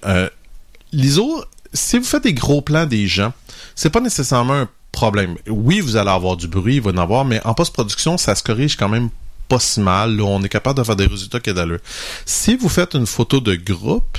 [0.92, 3.32] L'ISO, si vous faites des gros plans des gens,
[3.74, 5.36] c'est pas nécessairement un problème.
[5.48, 8.42] Oui, vous allez avoir du bruit, il va en avoir, mais en post-production, ça se
[8.42, 9.08] corrige quand même
[9.48, 10.16] pas si mal.
[10.16, 10.24] là.
[10.24, 11.80] on est capable de faire des résultats qui d'allure.
[12.24, 14.18] Si vous faites une photo de groupe,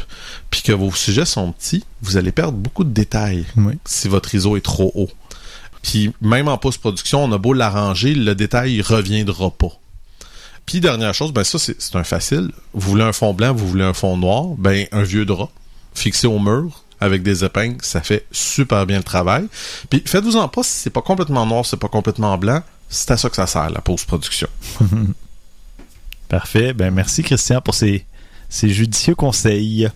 [0.50, 3.74] puis que vos sujets sont petits, vous allez perdre beaucoup de détails Oui.
[3.86, 5.10] si votre ISO est trop haut.
[5.82, 9.72] Puis même en post-production, on a beau l'arranger, le détail il reviendra pas.
[10.66, 12.52] Puis dernière chose, ben ça c'est c'est un facile.
[12.74, 15.50] Vous voulez un fond blanc, vous voulez un fond noir, ben un vieux drap
[15.94, 19.48] fixé au mur avec des épingles, ça fait super bien le travail.
[19.90, 23.30] Puis faites-vous-en pas si c'est pas complètement noir, c'est pas complètement blanc, c'est à ça
[23.30, 24.48] que ça sert la post-production.
[26.30, 26.74] Parfait.
[26.74, 28.06] Ben, merci, Christian, pour ces,
[28.50, 29.90] ces judicieux conseils.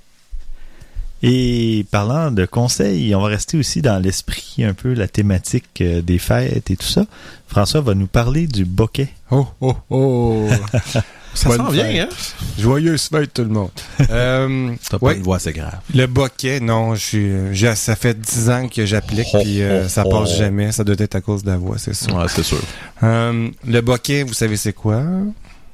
[1.23, 6.03] Et parlant de conseils, on va rester aussi dans l'esprit, un peu la thématique euh,
[6.03, 7.07] des fêtes et tout ça.
[7.47, 9.09] François va nous parler du bokeh.
[9.31, 10.47] Oh, oh, oh!
[11.37, 12.01] Ça bien, fête.
[12.01, 12.15] hein?
[12.57, 13.69] Joyeuse fête, tout le monde.
[14.09, 15.79] euh, T'as pas une voix assez grave.
[15.93, 19.83] le bokeh, non, je suis, j'ai- ça fait 10 ans que j'applique, Oh, puis euh,
[19.85, 20.09] oh, ça oh.
[20.09, 20.71] passe jamais.
[20.71, 22.13] Ça doit être à cause de la voix, c'est sûr.
[22.15, 22.59] Ouais, c'est sûr.
[23.03, 25.03] Euh, le bokeh, vous savez c'est quoi?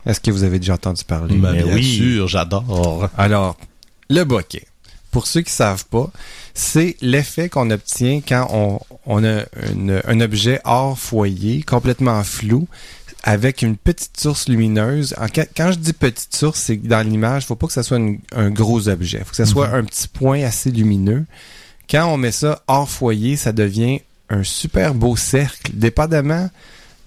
[0.05, 1.35] Est-ce que vous avez déjà entendu parler?
[1.37, 1.83] Ben, bien oui.
[1.83, 3.09] sûr, j'adore.
[3.17, 3.57] Alors,
[4.09, 4.65] le bokeh.
[5.11, 6.09] Pour ceux qui savent pas,
[6.55, 12.67] c'est l'effet qu'on obtient quand on, on a une- un objet hors foyer, complètement flou,
[13.23, 15.15] avec une petite source lumineuse.
[15.17, 17.97] En- quand, je dis petite source, c'est que dans l'image, faut pas que ça soit
[17.97, 19.19] une- un gros objet.
[19.19, 21.25] faut que ça soit un petit point assez lumineux.
[21.89, 26.49] Quand on met ça hors foyer, ça devient un super beau cercle, dépendamment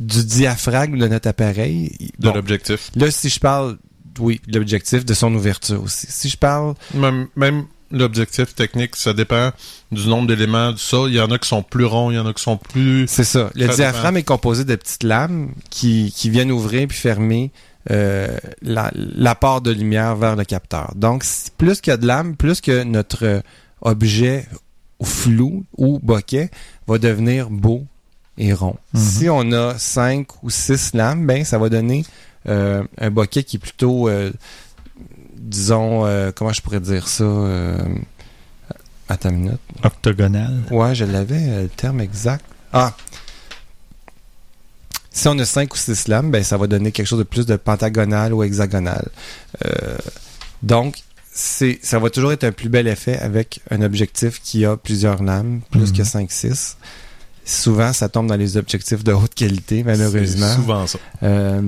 [0.01, 2.11] du diaphragme de notre appareil.
[2.19, 2.91] De Bon, l'objectif.
[2.95, 3.79] Là, si je parle,
[4.19, 6.07] oui, de l'objectif, de son ouverture aussi.
[6.09, 9.51] Si je parle, Même, même l'objectif technique, ça dépend
[9.93, 10.97] du nombre d'éléments, du ça.
[11.07, 13.07] Il y en a qui sont plus ronds, il y en a qui sont plus...
[13.09, 13.51] c'est ça.
[13.55, 17.51] Le diaphragme est composé de petites lames qui, qui viennent ouvrir puis fermer
[17.91, 20.93] euh, la- l'apport de lumière vers le capteur.
[20.97, 21.25] Donc,
[21.57, 23.41] plus qu'il y a de lames, plus que notre euh,
[23.81, 24.47] objet
[25.03, 26.51] flou ou bokeh
[26.89, 27.85] va devenir beau
[28.39, 28.77] et rond.
[28.93, 29.01] Mhm.
[29.01, 32.05] Si on a cinq ou six lames, ben ça va donner
[32.49, 34.33] euh, un bokeh qui est plutôt, euh,
[35.47, 37.79] disons, euh, comment je pourrais dire ça euh,
[39.09, 39.61] Attends une minute.
[39.85, 40.65] Octogonal.
[40.71, 42.45] Ouais, je l'avais, euh, le terme exact.
[42.73, 42.93] Ah!
[45.11, 47.47] Si on a 5 ou 6 lames, ben, ça va donner quelque chose de plus
[47.47, 49.09] de pentagonal ou hexagonal.
[49.65, 49.97] Euh,
[50.63, 50.99] donc,
[51.33, 55.23] c'est, ça va toujours être un plus bel effet avec un objectif qui a plusieurs
[55.23, 55.97] lames, plus Mhm.
[55.97, 56.77] que 5-6.
[57.47, 60.49] Souvent, ça tombe dans les objectifs de haute qualité, malheureusement.
[60.49, 60.99] C'est souvent ça.
[61.23, 61.63] Euh,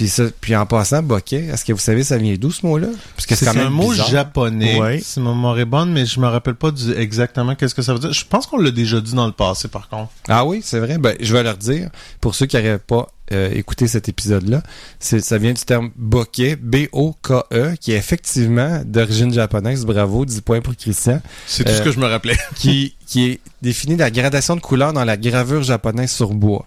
[0.00, 2.86] puis, ça, puis en passant, bokeh, est-ce que vous savez ça vient d'où ce mot-là?
[3.16, 4.08] Parce que C'est quand un mot bizarre.
[4.08, 4.98] japonais, Ouais.
[5.04, 7.92] si ma mémoire est bonne, mais je me rappelle pas du, exactement qu'est-ce que ça
[7.92, 8.10] veut dire.
[8.14, 10.10] Je pense qu'on l'a déjà dit dans le passé, par contre.
[10.26, 10.96] Ah oui, c'est vrai.
[10.96, 11.90] Ben, je vais leur dire,
[12.22, 14.60] pour ceux qui n'auraient pas euh, écouté cet épisode-là,
[14.98, 19.84] c'est- ça vient du terme bokeh, B-O-K-E, qui est effectivement d'origine japonaise.
[19.84, 21.20] Bravo, 10 points pour Christian.
[21.46, 22.36] C'est tout Euh, ce que je me rappelais.
[22.56, 26.66] qui, qui est défini la gradation de couleurs dans la gravure japonaise sur bois.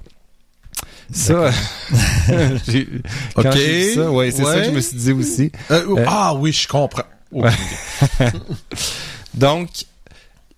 [1.14, 1.52] Ça,
[3.36, 3.58] quand Ok.
[3.94, 5.52] ça, ouais, c'est ça que je me suis dit aussi.
[5.72, 7.04] Euh, Euh, ah oui, je comprends.
[9.34, 9.70] Donc,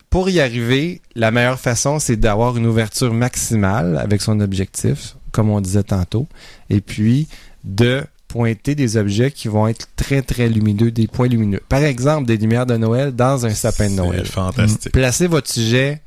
[0.10, 5.50] pour y arriver, la meilleure façon, c'est d'avoir une ouverture maximale avec son objectif, comme
[5.50, 6.28] on disait tantôt,
[6.70, 7.28] et puis
[7.64, 11.62] de pointer des objets qui vont être très, très lumineux, des points lumineux.
[11.70, 14.24] Par exemple, des lumières de Noël dans un sapin de Noël.
[14.26, 14.92] C'est fantastique.
[14.92, 16.02] Placez votre sujet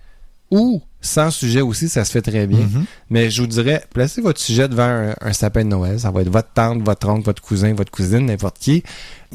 [0.50, 2.60] ou sans sujet aussi, ça se fait très bien.
[2.60, 2.84] Mhm.
[3.10, 6.00] Mais je vous dirais, placez votre sujet devant un, un sapin de Noël.
[6.00, 8.82] Ça va être votre tante, votre oncle, votre cousin, votre cousine, n'importe qui.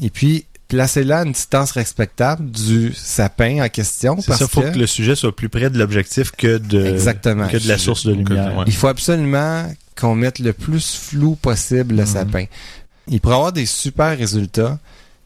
[0.02, 4.16] Et puis, placez-la à une distance respectable du sapin en question.
[4.20, 6.84] C'est parce ça, faut que, que le sujet soit plus près de l'objectif que de,
[6.84, 7.48] Exactement.
[7.48, 8.56] que de la source de lumière.
[8.58, 8.64] ouais.
[8.66, 12.06] il faut absolument qu'on mette le plus flou possible le Mhm.
[12.06, 12.44] sapin.
[13.10, 14.78] Et pour avoir des super résultats,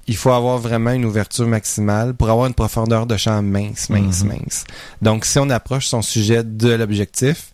[0.08, 4.24] il faut avoir vraiment une ouverture maximale pour avoir une profondeur de champ mince, mince,
[4.24, 4.28] Mhm.
[4.28, 4.64] mince.
[5.02, 7.52] Donc, si on approche son sujet de l'objectif,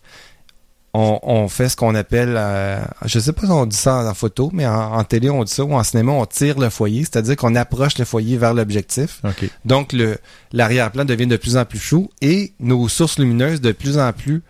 [0.97, 4.07] on, on fait ce qu'on appelle, euh, je sais pas si on dit ça en,
[4.07, 6.69] en photo, mais en, en télé on dit ça, ou en cinéma on tire le
[6.69, 9.21] foyer, c'est-à-dire qu'on approche le foyer vers l'objectif.
[9.65, 10.17] Donc, le
[10.53, 14.41] l'arrière-plan devient de plus en plus flou et nos sources lumineuses de plus en plus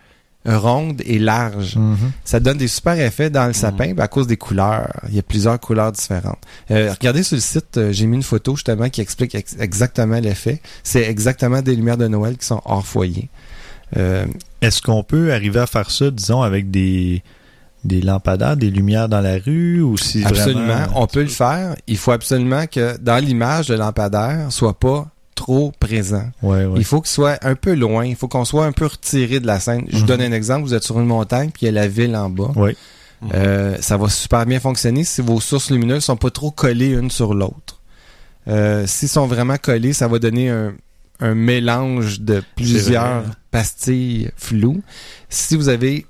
[0.46, 1.76] rondes et larges.
[1.76, 2.12] Mhm.
[2.24, 4.92] Ça donne des super effets dans le sapin ben, à cause des couleurs.
[5.08, 6.38] Il y a plusieurs couleurs différentes.
[6.70, 10.20] Euh, regardez sur le site, euh, j'ai mis une photo justement qui explique ex- exactement
[10.20, 10.60] l'effet.
[10.82, 13.28] C'est exactement des lumières de Noël qui sont hors foyer.
[13.96, 14.26] Euh,
[14.60, 17.22] Est-ce qu'on peut arriver à faire ça, disons, avec des,
[17.84, 20.92] des lampadaires, des lumières dans la rue ou si absolument, vraiment...
[21.02, 21.76] on peut le faire.
[21.86, 25.06] Il faut absolument que dans l'image de lampadaire soit pas
[25.36, 26.24] trop présent.
[26.42, 26.78] Ouais, ouais.
[26.78, 28.04] Il faut qu'il soit un peu loin.
[28.04, 29.84] Il faut qu'on soit un peu retiré de la scène.
[29.88, 30.06] Je vous Mhm.
[30.08, 30.62] donne un exemple.
[30.66, 32.50] Vous êtes sur une montagne, puis il y a la ville en bas.
[32.56, 32.76] Oui.
[33.32, 37.10] Euh, ça va super bien fonctionner si vos sources lumineuses sont pas trop collées une
[37.10, 37.80] sur l'autre.
[38.48, 40.74] Euh, S'ils sont vraiment collés, ça va donner un,
[41.20, 44.82] un mélange de plusieurs pastilles floues.
[45.30, 46.04] Si vous avez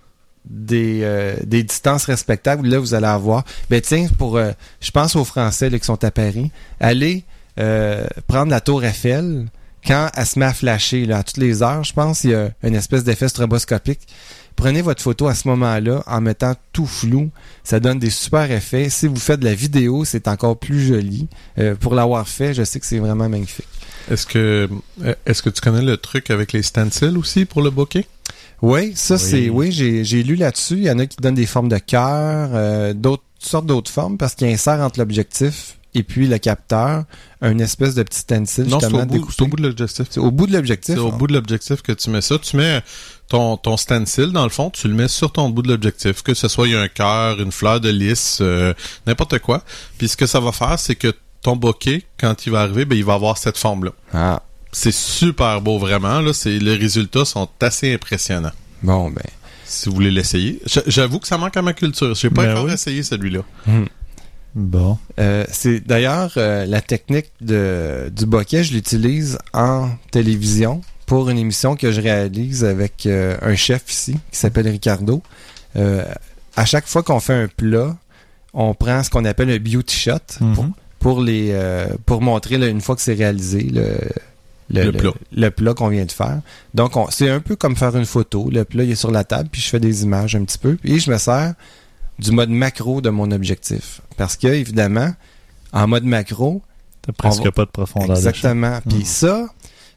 [0.44, 3.44] des, euh, des distances respectables, là, vous allez avoir...
[3.70, 4.36] Ben tiens, pour...
[4.36, 6.50] euh, je pense aux Français là, qui sont à Paris.
[6.80, 7.24] Allez
[7.58, 9.46] euh, prendre la tour Eiffel
[9.86, 12.34] quand elle se met à flasher, là, à toutes les heures, je pense, il y
[12.34, 14.00] a une espèce d'effet stroboscopique.
[14.56, 17.30] Prenez votre photo à ce moment-là en mettant tout flou.
[17.62, 18.88] Ça donne des super effets.
[18.88, 21.28] Si vous faites de la vidéo, c'est encore plus joli.
[21.58, 23.66] Euh, pour l'avoir fait, je sais que c'est vraiment magnifique.
[24.10, 24.68] Est-ce que
[25.04, 28.06] euh, est-ce que tu connais le truc avec les stencils aussi pour le bokeh?
[28.62, 29.20] Oui, ça Oui.
[29.20, 30.76] c'est oui, j'ai lu là-dessus.
[30.78, 33.90] Il y en a qui donnent des formes de cœur, euh, d'autres toutes sortes d'autres
[33.90, 37.04] formes parce qu'il insère entre l'objectif et puis le capteur
[37.42, 39.34] une espèce de petit stencil Non, c'est justement au, bout, découpé.
[39.36, 40.06] c'est au bout de l'objectif.
[40.10, 40.94] C'est au bout de l'objectif.
[40.94, 42.38] C'est au bout de l'objectif que tu mets ça.
[42.38, 42.82] Tu mets
[43.28, 46.34] ton, ton stencil, dans le fond, tu le mets sur ton bout de l'objectif, que
[46.34, 48.72] ce soit un cœur, une fleur de lys, euh,
[49.06, 49.62] n'importe quoi.
[49.98, 52.96] Puis ce que ça va faire, c'est que ton bokeh, quand il va arriver, ben,
[52.98, 53.92] il va avoir cette forme-là.
[54.12, 56.20] Ah, C'est super beau, vraiment.
[56.20, 58.52] Là, c'est, les résultats sont assez impressionnants.
[58.82, 59.22] bon ben.
[59.68, 60.60] Si vous voulez l'essayer.
[60.86, 62.14] J'avoue que ça manque à ma culture.
[62.14, 62.72] J'ai pas Ben encore oui.
[62.72, 63.40] essayé celui-là.
[64.56, 64.96] Bon.
[65.20, 71.36] Euh, c'est d'ailleurs euh, la technique de, du bokeh, je l'utilise en télévision pour une
[71.38, 75.22] émission que je réalise avec euh, un chef ici qui s'appelle Ricardo.
[75.76, 76.02] Euh,
[76.56, 77.94] à chaque fois qu'on fait un plat,
[78.54, 80.12] on prend ce qu'on appelle un beauty shot
[80.54, 80.72] pour, Mhm.
[81.00, 83.98] pour les euh, pour montrer là, une fois que c'est réalisé le
[84.70, 85.10] Le plat.
[85.32, 86.40] le plat qu'on vient de faire.
[86.72, 88.48] Donc on- c'est un peu comme faire une photo.
[88.50, 90.78] Le plat il est sur la table puis je fais des images un petit peu
[90.82, 91.52] et je me sers
[92.18, 95.12] du mode macro de mon objectif parce que évidemment
[95.72, 96.62] en mode macro
[97.02, 99.04] T'as presque va- pas de profondeur exactement puis Mhm.
[99.04, 99.46] ça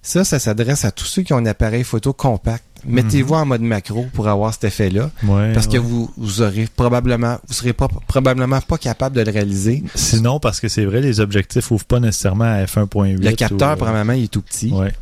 [0.01, 2.63] ça ça s'adresse à tous ceux qui ont un appareil photo compact.
[2.85, 7.37] Mettez-vous en mode macro pour avoir cet effet-là Ouais, parce que vous vous aurez probablement
[7.45, 9.83] vous serez pas probablement pas capable de le réaliser.
[9.95, 13.17] Sinon, parce que c'est vrai, les objectifs ouvrent pas nécessairement à f1.8.
[13.21, 14.71] Le capteur ou, euh, probablement il est tout petit.
[14.71, 14.93] Ouais.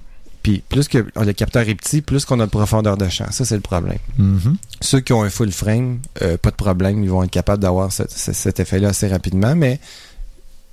[0.43, 3.29] Puis plus que le capteur est petit, plus qu'on a de profondeur de champ.
[3.31, 3.97] Ça c'est le problème.
[4.17, 4.55] Mhm.
[4.81, 7.91] Ceux qui ont un full frame, euh, pas de problème, ils vont être capables d'avoir
[7.91, 9.79] ce- ce- cet effet-là assez rapidement, mais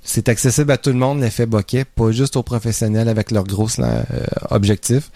[0.03, 3.67] c'est accessible à tout le monde, l'effet bokeh, pas juste aux professionnels avec leurs gros
[3.79, 4.03] euh,
[4.51, 5.09] objectifs,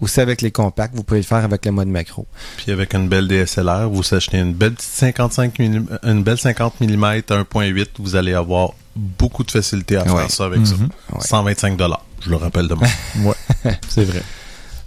[0.00, 2.26] aussi avec les compacts, vous pouvez le faire avec le mode macro.
[2.56, 6.80] Puis avec une belle DSLR, vous achetez une belle petite 55 mm, une belle 50
[6.80, 10.28] mm 1.8, vous allez avoir beaucoup de facilité à faire Ouais.
[10.30, 10.74] ça avec ça.
[10.74, 10.88] Mhm.
[11.12, 11.20] Ouais.
[11.20, 12.86] 125 dollars, je le rappelle de moi.
[13.88, 14.22] C'est vrai.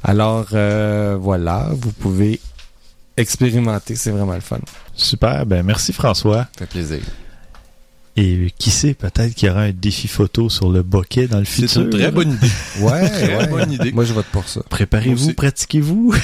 [0.04, 2.40] Alors euh, voilà, vous pouvez
[3.16, 4.60] expérimenter, c'est vraiment le fun.
[4.96, 5.46] Super.
[5.46, 6.48] Ben, merci François.
[6.58, 7.00] Ça fait plaisir.
[8.16, 11.46] Et qui sait, peut-être qu'il y aura un défi photo sur le bokeh dans le
[11.46, 11.82] C'est futur.
[11.84, 12.48] une très bonne idée.
[12.82, 13.48] Ouais, Très ouais.
[13.48, 13.92] bonne idée.
[13.92, 14.62] Moi je vote pour ça.
[14.70, 16.14] Préparez-vous, pratiquez-vous.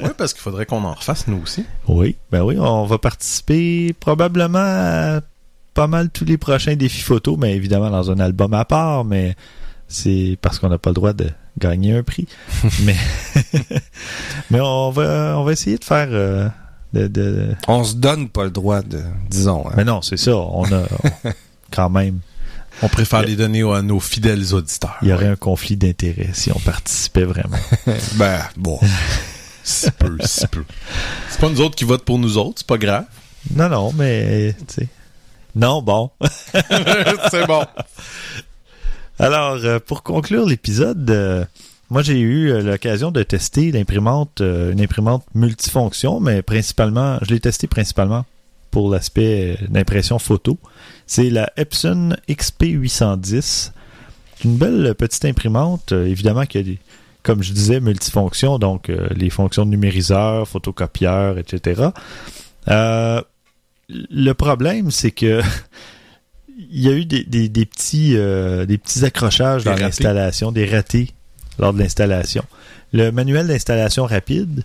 [0.00, 1.64] Oui, parce qu'il faudrait qu'on en refasse nous aussi.
[1.88, 5.20] Oui, ben oui, on va participer probablement à
[5.72, 9.34] pas mal tous les prochains défis photos, mais évidemment dans un album à part, mais
[9.94, 11.28] c'est parce qu'on n'a pas le droit de
[11.58, 12.26] gagner un prix.
[12.82, 12.96] mais
[14.50, 16.48] mais on va on va essayer de faire euh,
[16.92, 19.66] de, de- On se donne pas le droit de, disons.
[19.68, 19.72] hein.
[19.76, 20.36] Mais non, c'est ça.
[20.36, 20.82] On a
[21.24, 21.30] on-
[21.72, 22.20] quand même.
[22.82, 24.96] On préfère les donner à nos fidèles auditeurs.
[25.02, 27.56] Il y aurait un conflit d'intérêts si on participait vraiment.
[28.16, 28.80] Ben, bon.
[29.62, 30.64] Si peu, si peu.
[31.30, 33.04] C'est pas nous autres qui votent pour nous autres, c'est pas grave.
[33.54, 34.88] Non, non, mais tu sais.
[35.54, 36.10] Non, bon.
[37.30, 37.64] c'est bon.
[39.18, 41.44] Alors, euh, pour conclure l'épisode, euh,
[41.88, 47.40] moi j'ai eu euh, l'occasion de tester l'imprimante, une imprimante multifonction, mais principalement, je l'ai
[47.40, 48.24] testé principalement
[48.72, 50.58] pour l'aspect d'impression photo.
[51.06, 53.70] C'est la Epson XP810.
[54.36, 56.78] C'est une belle petite imprimante, évidemment qu'il y a des,
[57.22, 61.90] comme je disais, multifonctions, donc les fonctions de numériseur, photocopieur, etc.
[62.66, 65.40] Le problème, c'est que
[66.56, 70.52] il y a eu des, des- des petits, euh, des petits accrochages Des dans l'installation,
[70.52, 71.10] des ratés
[71.58, 72.44] lors de l'installation.
[72.92, 74.62] Le manuel d'installation rapide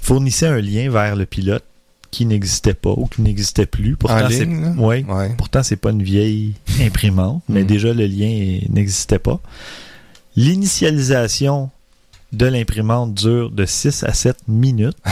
[0.00, 1.64] fournissait un lien vers le pilote
[2.10, 3.94] qui n'existait pas ou qui n'existait plus.
[3.96, 5.34] Pourtant, c'est ouais, Ouais.
[5.36, 7.66] pourtant c'est pas une vieille imprimante, mais Mhm.
[7.66, 9.40] déjà le lien n'existait pas.
[10.36, 11.70] L'initialisation
[12.32, 14.96] de l'imprimante dure de 6 à 7 minutes.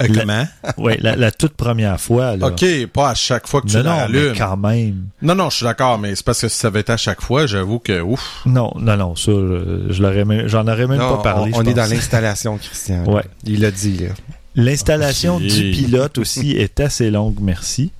[0.00, 0.46] Euh, La- comment?
[0.76, 2.36] Ouais, la, la toute première fois.
[2.36, 2.48] Là.
[2.48, 4.34] Ok, pas à chaque fois que tu Non, non, mais l'allumes.
[4.36, 5.06] quand même.
[5.22, 7.22] Non, non, je suis d'accord, mais c'est parce que si ça avait été à chaque
[7.22, 8.42] fois, j'avoue que ouf.
[8.44, 11.52] Non, non, non, ça, je, je l'aurais même- j'en aurais même Non, pas parlé.
[11.54, 13.04] on, est dans l'installation, Christian.
[13.06, 13.24] Ouais.
[13.44, 14.08] Il l'a dit, là.
[14.54, 15.42] L'installation Ok.
[15.42, 17.90] du pilote aussi est assez longue, merci.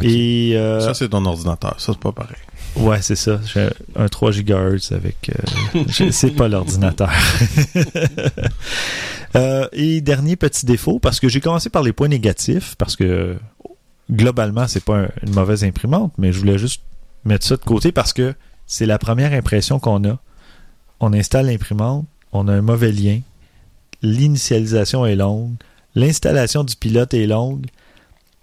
[0.00, 1.74] Et euh, Ça, c'est ton ordinateur.
[1.78, 2.36] Ça, c'est pas pareil.
[2.76, 3.38] ouais, c'est ça.
[3.52, 5.30] J'ai un 3 GHz avec.
[5.74, 7.10] euh, c'est pas l'ordinateur.
[9.34, 13.36] Euh, et dernier petit défaut, parce que j'ai commencé par les points négatifs, parce que
[14.10, 16.82] globalement, c'est pas un- une mauvaise imprimante, mais je voulais juste
[17.24, 18.34] mettre ça de côté parce que
[18.66, 20.18] c'est la première impression qu'on a.
[21.00, 23.20] On installe l'imprimante, on a un mauvais lien,
[24.02, 25.54] l'initialisation est longue,
[25.94, 27.66] l'installation du pilote est longue,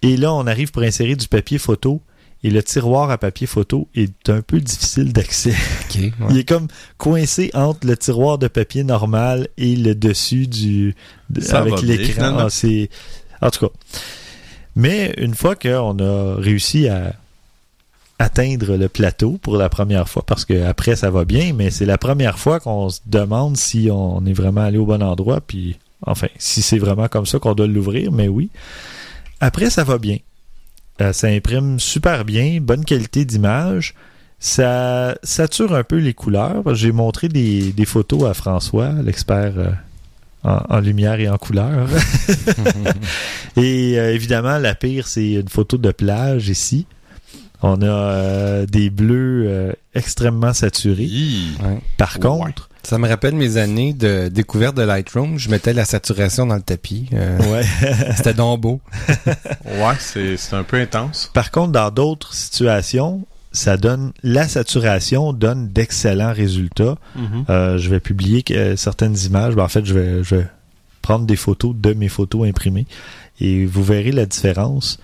[0.02, 2.00] et là, on arrive pour insérer du papier photo,
[2.42, 5.54] et le tiroir à papier photo est un peu difficile d'accès.
[5.94, 6.12] Ouais.
[6.30, 10.94] Il est comme coincé entre le tiroir de papier normal et le dessus du
[11.30, 12.36] de- avec l'écran.
[12.38, 12.88] Ah, c'est
[13.42, 13.72] en tout cas.
[14.76, 17.14] Mais une fois qu'on a réussi à
[18.18, 21.86] atteindre le plateau pour la première fois, parce que après ça va bien, mais c'est
[21.86, 25.76] la première fois qu'on se demande si on est vraiment allé au bon endroit, puis
[26.06, 28.48] enfin si c'est vraiment comme ça qu'on doit l'ouvrir, mais oui.
[29.40, 30.18] Après ça va bien.
[31.00, 33.94] Euh, ça imprime super bien, bonne qualité d'image.
[34.38, 36.74] Ça sature un peu les couleurs.
[36.74, 39.70] J'ai montré des, des photos à François, l'expert euh,
[40.44, 41.88] en, en lumière et en couleur.
[43.56, 46.86] et euh, évidemment, la pire, c'est une photo de plage ici.
[47.62, 51.10] On a des bleus extrêmement saturés.
[51.98, 55.38] Par contre, Ça me rappelle mes années de découverte de Lightroom.
[55.38, 57.08] Je mettais la saturation dans le tapis.
[57.12, 57.62] Euh, ouais.
[58.16, 58.80] C'était donc beau.
[59.64, 61.30] Ouais, c'est c'est un peu intense.
[61.34, 66.96] Par contre, dans d'autres situations, ça donne la saturation donne d'excellents résultats.
[67.50, 69.54] Euh, je vais publier que- certaines images.
[69.54, 70.46] Ben, en fait, je vais, je vais
[71.02, 72.86] prendre des photos de mes photos imprimées
[73.40, 74.98] et vous verrez la différence.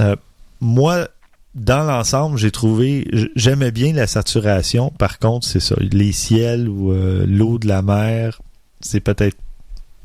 [0.00, 0.16] Euh,
[0.60, 1.08] moi,
[1.54, 4.90] dans l'ensemble, j'ai trouvé, j'aimais bien la saturation.
[4.98, 8.40] Par contre, c'est ça, les ciels ou euh, l'eau de la mer,
[8.80, 9.36] c'est peut-être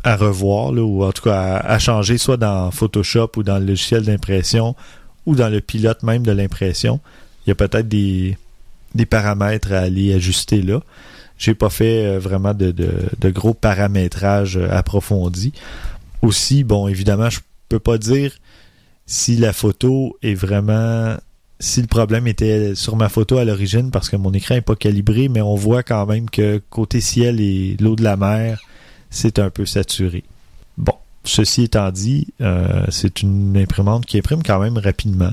[0.04, 3.66] à revoir, là, ou en tout cas à, changer, soit dans Photoshop ou dans le
[3.66, 4.76] logiciel d'impression
[5.26, 7.00] ou dans le pilote même de l'impression.
[7.46, 8.38] Il y a peut-être des,
[8.94, 10.82] des paramètres à aller ajuster là.
[11.38, 15.54] J'ai pas fait euh, vraiment de, de, de gros paramétrage euh, approfondis.
[16.22, 18.34] Aussi, bon, évidemment, je peux pas dire
[19.06, 21.16] si la photo est vraiment
[21.60, 24.76] si le problème était sur ma photo à l'origine parce que mon écran est pas
[24.76, 28.62] calibré, mais on voit quand même que côté ciel et l'eau de la mer,
[29.10, 30.24] c'est un peu saturé.
[30.78, 30.94] Bon,
[31.24, 35.32] ceci étant dit, euh, c'est une imprimante qui imprime quand même rapidement.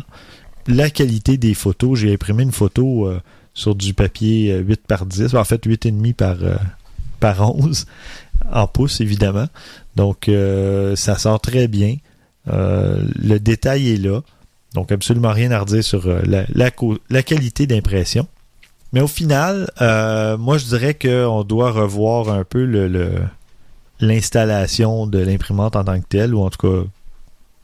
[0.67, 3.21] La qualité des photos, j'ai imprimé une photo euh,
[3.53, 6.57] sur du papier euh, 8 par 10, en fait 8,5 par, euh,
[7.21, 7.87] par 11,
[8.51, 9.47] en pouces évidemment.
[9.97, 11.97] Donc euh, ça sort très bien.
[12.49, 14.21] Euh, le détail est là.
[14.75, 18.27] Donc absolument rien à redire sur euh, la, qualité d'impression.
[18.93, 22.65] Mais au final, euh, moi je dirais qu'on doit revoir un peu
[24.01, 26.89] l'installation de l'imprimante en tant que telle, ou en tout cas,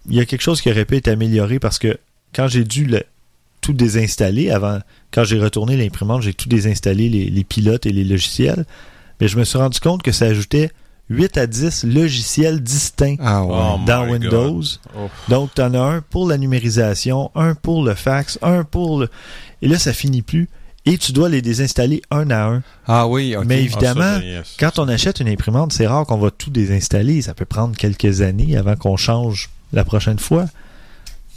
[0.09, 1.99] il y a quelque chose qui aurait pu être amélioré parce que
[2.35, 2.91] quand j'ai dû
[3.61, 4.79] tout désinstaller avant,
[5.13, 8.65] quand j'ai retourné l'imprimante, j'ai tout désinstallé, les pilotes et les logiciels,
[9.21, 10.71] mais je me suis rendu compte que ça ajoutait
[11.11, 13.53] 8 à 10 logiciels distincts Ah ouais.
[13.55, 14.63] Oh dans Windows.
[14.97, 15.09] Oh.
[15.29, 19.09] Donc, tu en as un pour la numérisation, un pour le fax, un pour le...
[19.61, 20.49] Et là, ça finit plus.
[20.87, 22.63] Et tu dois les désinstaller un à un.
[22.87, 23.45] Ah oui, ok.
[23.45, 24.57] Mais Ah, évidemment, ça, ben, yes.
[24.59, 27.21] quand on achète une imprimante, c'est rare qu'on va tout désinstaller.
[27.21, 30.47] Ça peut prendre quelques années avant qu'on change la prochaine fois.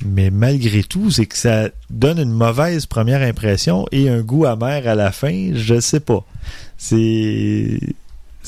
[0.05, 4.87] Mais malgré tout, c'est que ça donne une mauvaise première impression et un goût amer
[4.87, 6.23] à la fin, je sais pas.
[6.77, 7.79] C'est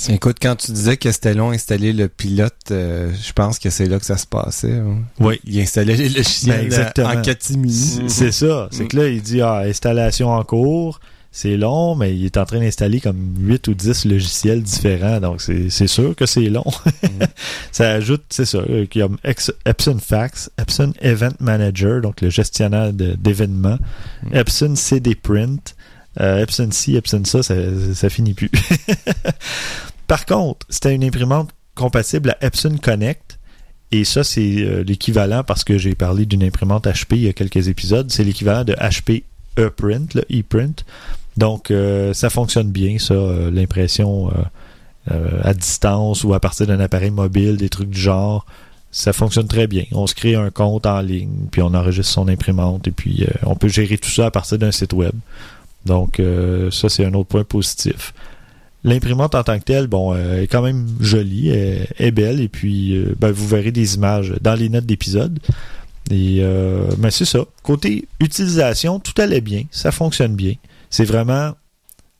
[0.09, 3.85] Écoute, quand tu disais que c'était long installer le pilote, euh, je pense que c'est
[3.85, 4.73] là que ça se passait.
[4.73, 5.03] hein.
[5.19, 5.39] Oui.
[5.45, 7.09] Il installait les logiciels Ben, exactement.
[7.09, 8.03] en catimini.
[8.09, 8.67] C'est ça.
[8.71, 10.99] C'est que là, il dit ah, installation en cours,
[11.31, 15.19] c'est long, mais il est en train d'installer comme 8 ou 10 logiciels différents.
[15.21, 16.65] Donc, c'est c'est sûr que c'est long.
[17.71, 19.09] ça ajoute, c'est ça, euh, qu'il y a
[19.65, 23.77] Epson Fax, Epson Event Manager, donc le gestionnaire d'événements,
[24.33, 25.74] Epson CD Print,
[26.19, 28.51] euh, Epson ci, Epson ça, ça, finit plus.
[30.07, 33.39] Par contre, c'était une imprimante compatible à Epson Connect.
[33.91, 37.33] Et ça, c'est euh, l'équivalent, parce que j'ai parlé d'une imprimante HP il y a
[37.33, 39.23] quelques épisodes, c'est l'équivalent de HP
[39.57, 40.83] ePrint, le ePrint.
[41.37, 44.33] Donc, euh, ça fonctionne bien, ça, euh, l'impression euh,
[45.11, 48.45] euh, à distance ou à partir d'un appareil mobile, des trucs du genre.
[48.91, 49.83] Ça fonctionne très bien.
[49.91, 53.31] On se crée un compte en ligne, puis on enregistre son imprimante, et puis euh,
[53.43, 55.13] on peut gérer tout ça à partir d'un site web.
[55.85, 58.13] Donc, euh, ça, c'est un autre point positif.
[58.83, 62.47] L'imprimante en tant que telle, bon, euh, est quand même jolie, est, est belle, et
[62.49, 65.39] puis euh, ben, vous verrez des images dans les notes d'épisode.
[66.11, 67.45] Et euh, mais c'est ça.
[67.63, 70.53] Côté utilisation, tout allait bien, ça fonctionne bien.
[70.91, 71.53] C'est vraiment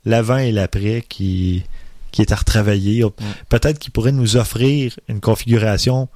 [0.05, 1.63] l'avant et l'après qui,
[2.11, 3.03] qui est à retravailler.
[3.49, 6.07] Peut-être qu'il pourrait nous offrir une configuration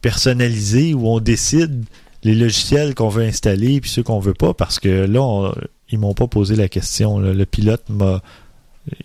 [0.00, 1.84] personnalisée où on décide
[2.24, 5.54] les logiciels qu'on veut installer puis ceux qu'on veut pas parce que là on-
[5.90, 7.32] ils m'ont pas posé la question là.
[7.32, 8.22] le pilote m'a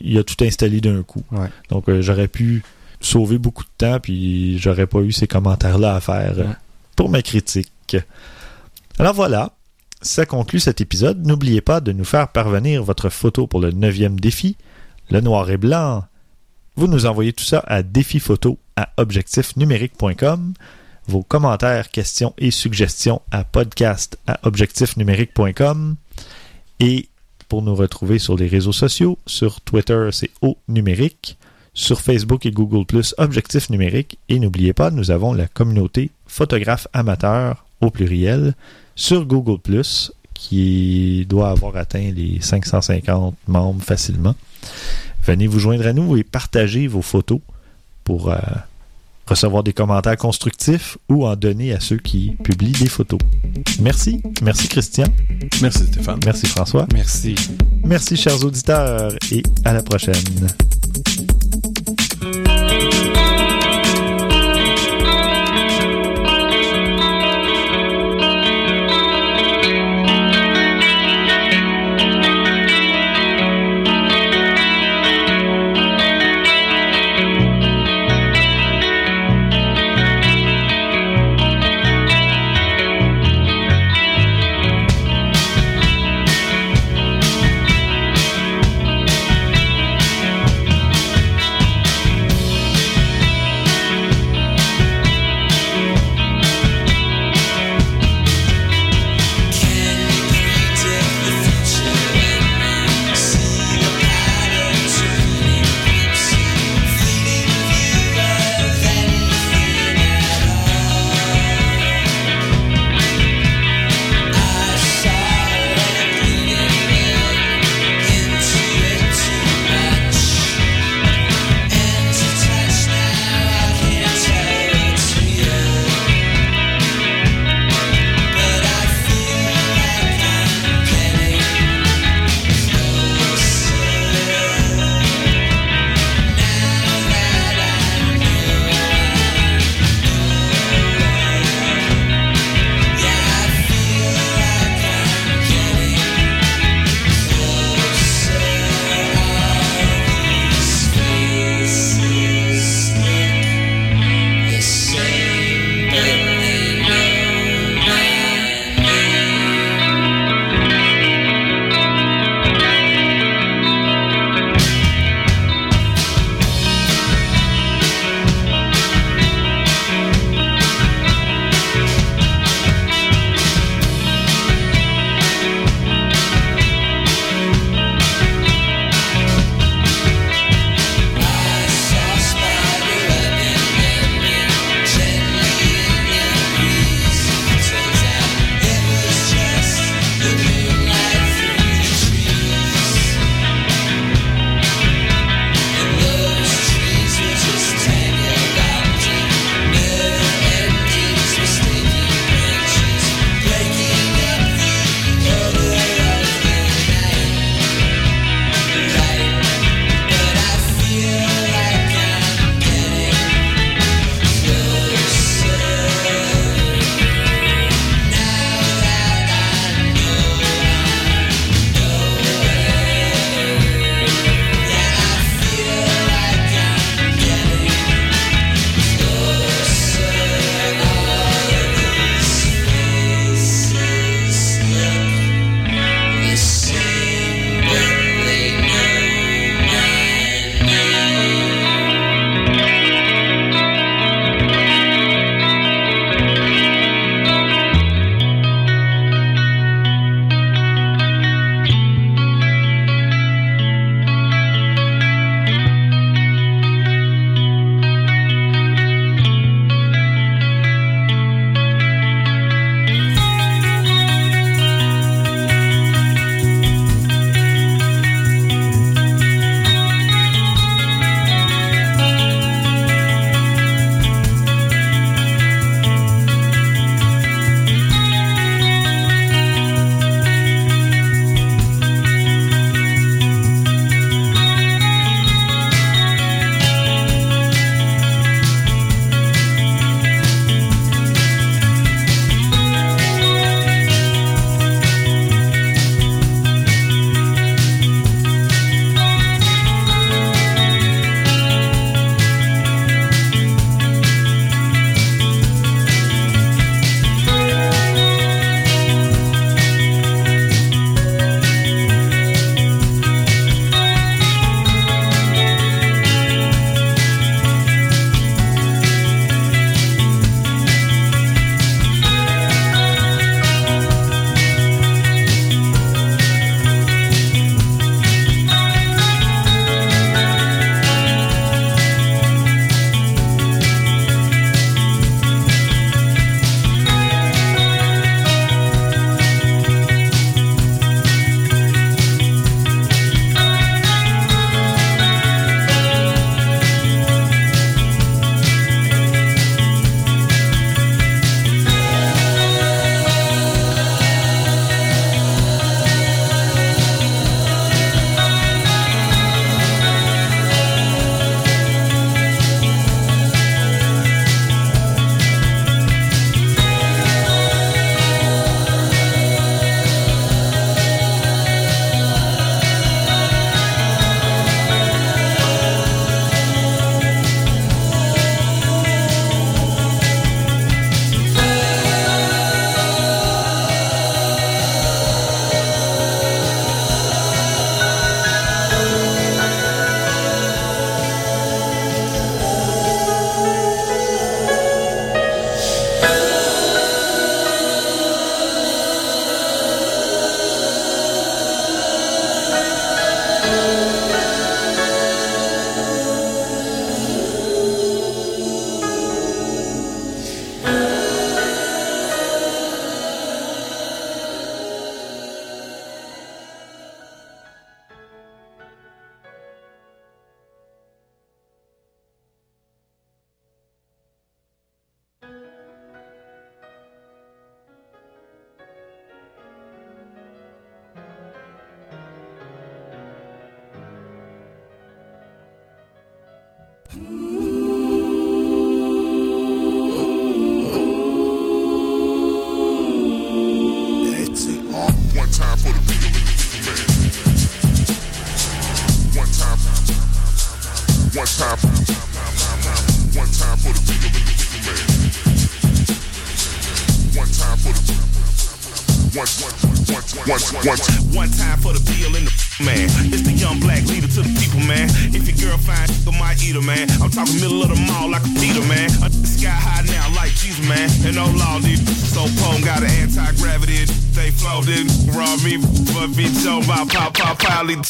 [0.01, 1.23] il a tout installé d'un coup.
[1.31, 1.47] Ouais.
[1.69, 2.63] donc euh, j'aurais pu
[3.01, 6.53] sauver beaucoup de temps puis j'aurais pas eu ces commentaires là à faire euh, Ouais.
[6.95, 7.71] pour ma critique
[8.97, 9.53] alors voilà.
[10.01, 11.25] Ça conclut cet épisode.
[11.25, 14.55] N'oubliez pas de nous faire parvenir votre photo pour le neuvième défi.
[15.09, 16.03] Le noir et blanc.
[16.75, 20.53] Vous nous envoyez tout ça à défiphoto à objectifnumérique.com
[21.07, 25.95] vos commentaires, questions et suggestions à podcast à objectifnumérique.com
[26.79, 27.07] et
[27.47, 31.37] pour nous retrouver sur les réseaux sociaux, sur Twitter c'est au numérique,
[31.73, 36.87] sur Facebook et Google Plus Objectif numérique et n'oubliez pas, nous avons la communauté photographe
[36.93, 38.53] amateur au pluriel
[38.95, 44.35] sur Google Plus qui doit avoir atteint les 550 membres facilement.
[45.25, 47.41] Venez vous joindre à nous et partagez vos photos
[48.03, 48.37] pour euh,
[49.29, 53.19] recevoir des commentaires constructifs ou en donner à ceux qui publient des photos.
[53.79, 54.21] Merci.
[54.41, 55.05] Merci Christian.
[55.61, 56.19] Merci Stéphane.
[56.25, 56.87] Merci François.
[56.93, 57.35] Merci.
[57.83, 60.15] Merci chers auditeurs et à la prochaine.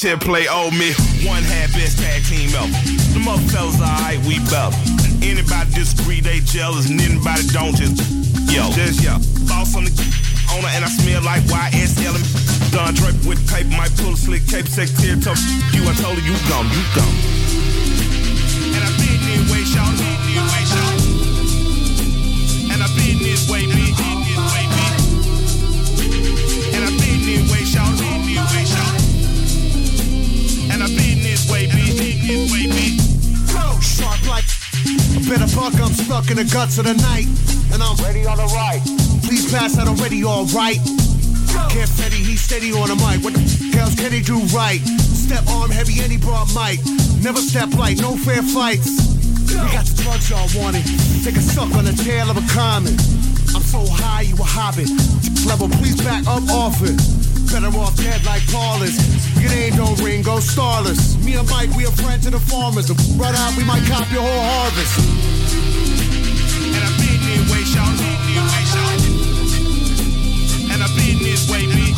[0.10, 0.90] 10 play old me.
[1.22, 2.66] One half best tag team up.
[3.14, 4.74] The other fellas alright, we belt.
[5.22, 6.90] Anybody disagree, they jealous.
[6.90, 8.02] And anybody don't just
[8.50, 9.22] yo, just yo.
[9.46, 9.94] Boss on the
[10.58, 12.18] owner and I smell like YSL
[12.74, 15.38] Done Don with paper, might pull a slick cape, sex tear tough.
[15.78, 17.14] You, I told you, you gone, you gone.
[18.74, 20.98] And I've been this way, shout, been this way, shout.
[22.74, 24.09] And I've been this way, bitch.
[30.80, 32.96] And I been this way, been this way.
[33.84, 34.48] Sharp like
[34.88, 37.28] a bit of buck, I'm stuck in the guts of the night.
[37.76, 38.80] And I'm ready on the right.
[39.28, 40.80] Please pass that already, alright.
[41.68, 43.20] Can't Fetty, he's steady on the mic.
[43.20, 43.44] What the
[44.00, 44.80] can he do right?
[45.04, 46.80] Step arm heavy and he brought mic.
[47.20, 49.20] Never step light, no fair fights.
[49.52, 50.88] We got the drugs y'all wanted.
[51.28, 52.96] Take a suck on the tail of a comet.
[53.52, 54.88] I'm so high, you a hobbit.
[55.44, 56.96] Level, please back up off it.
[57.52, 58.96] Better off dead like Paulus.
[59.42, 61.16] It ain't no Ringo Starless.
[61.24, 62.90] Me and Mike, we are friends to the farmers.
[62.90, 63.00] And
[63.36, 65.00] out, we might cop your whole harvest.
[66.76, 67.96] And I've been this way, y'all.
[70.72, 71.89] And I've been this way, me.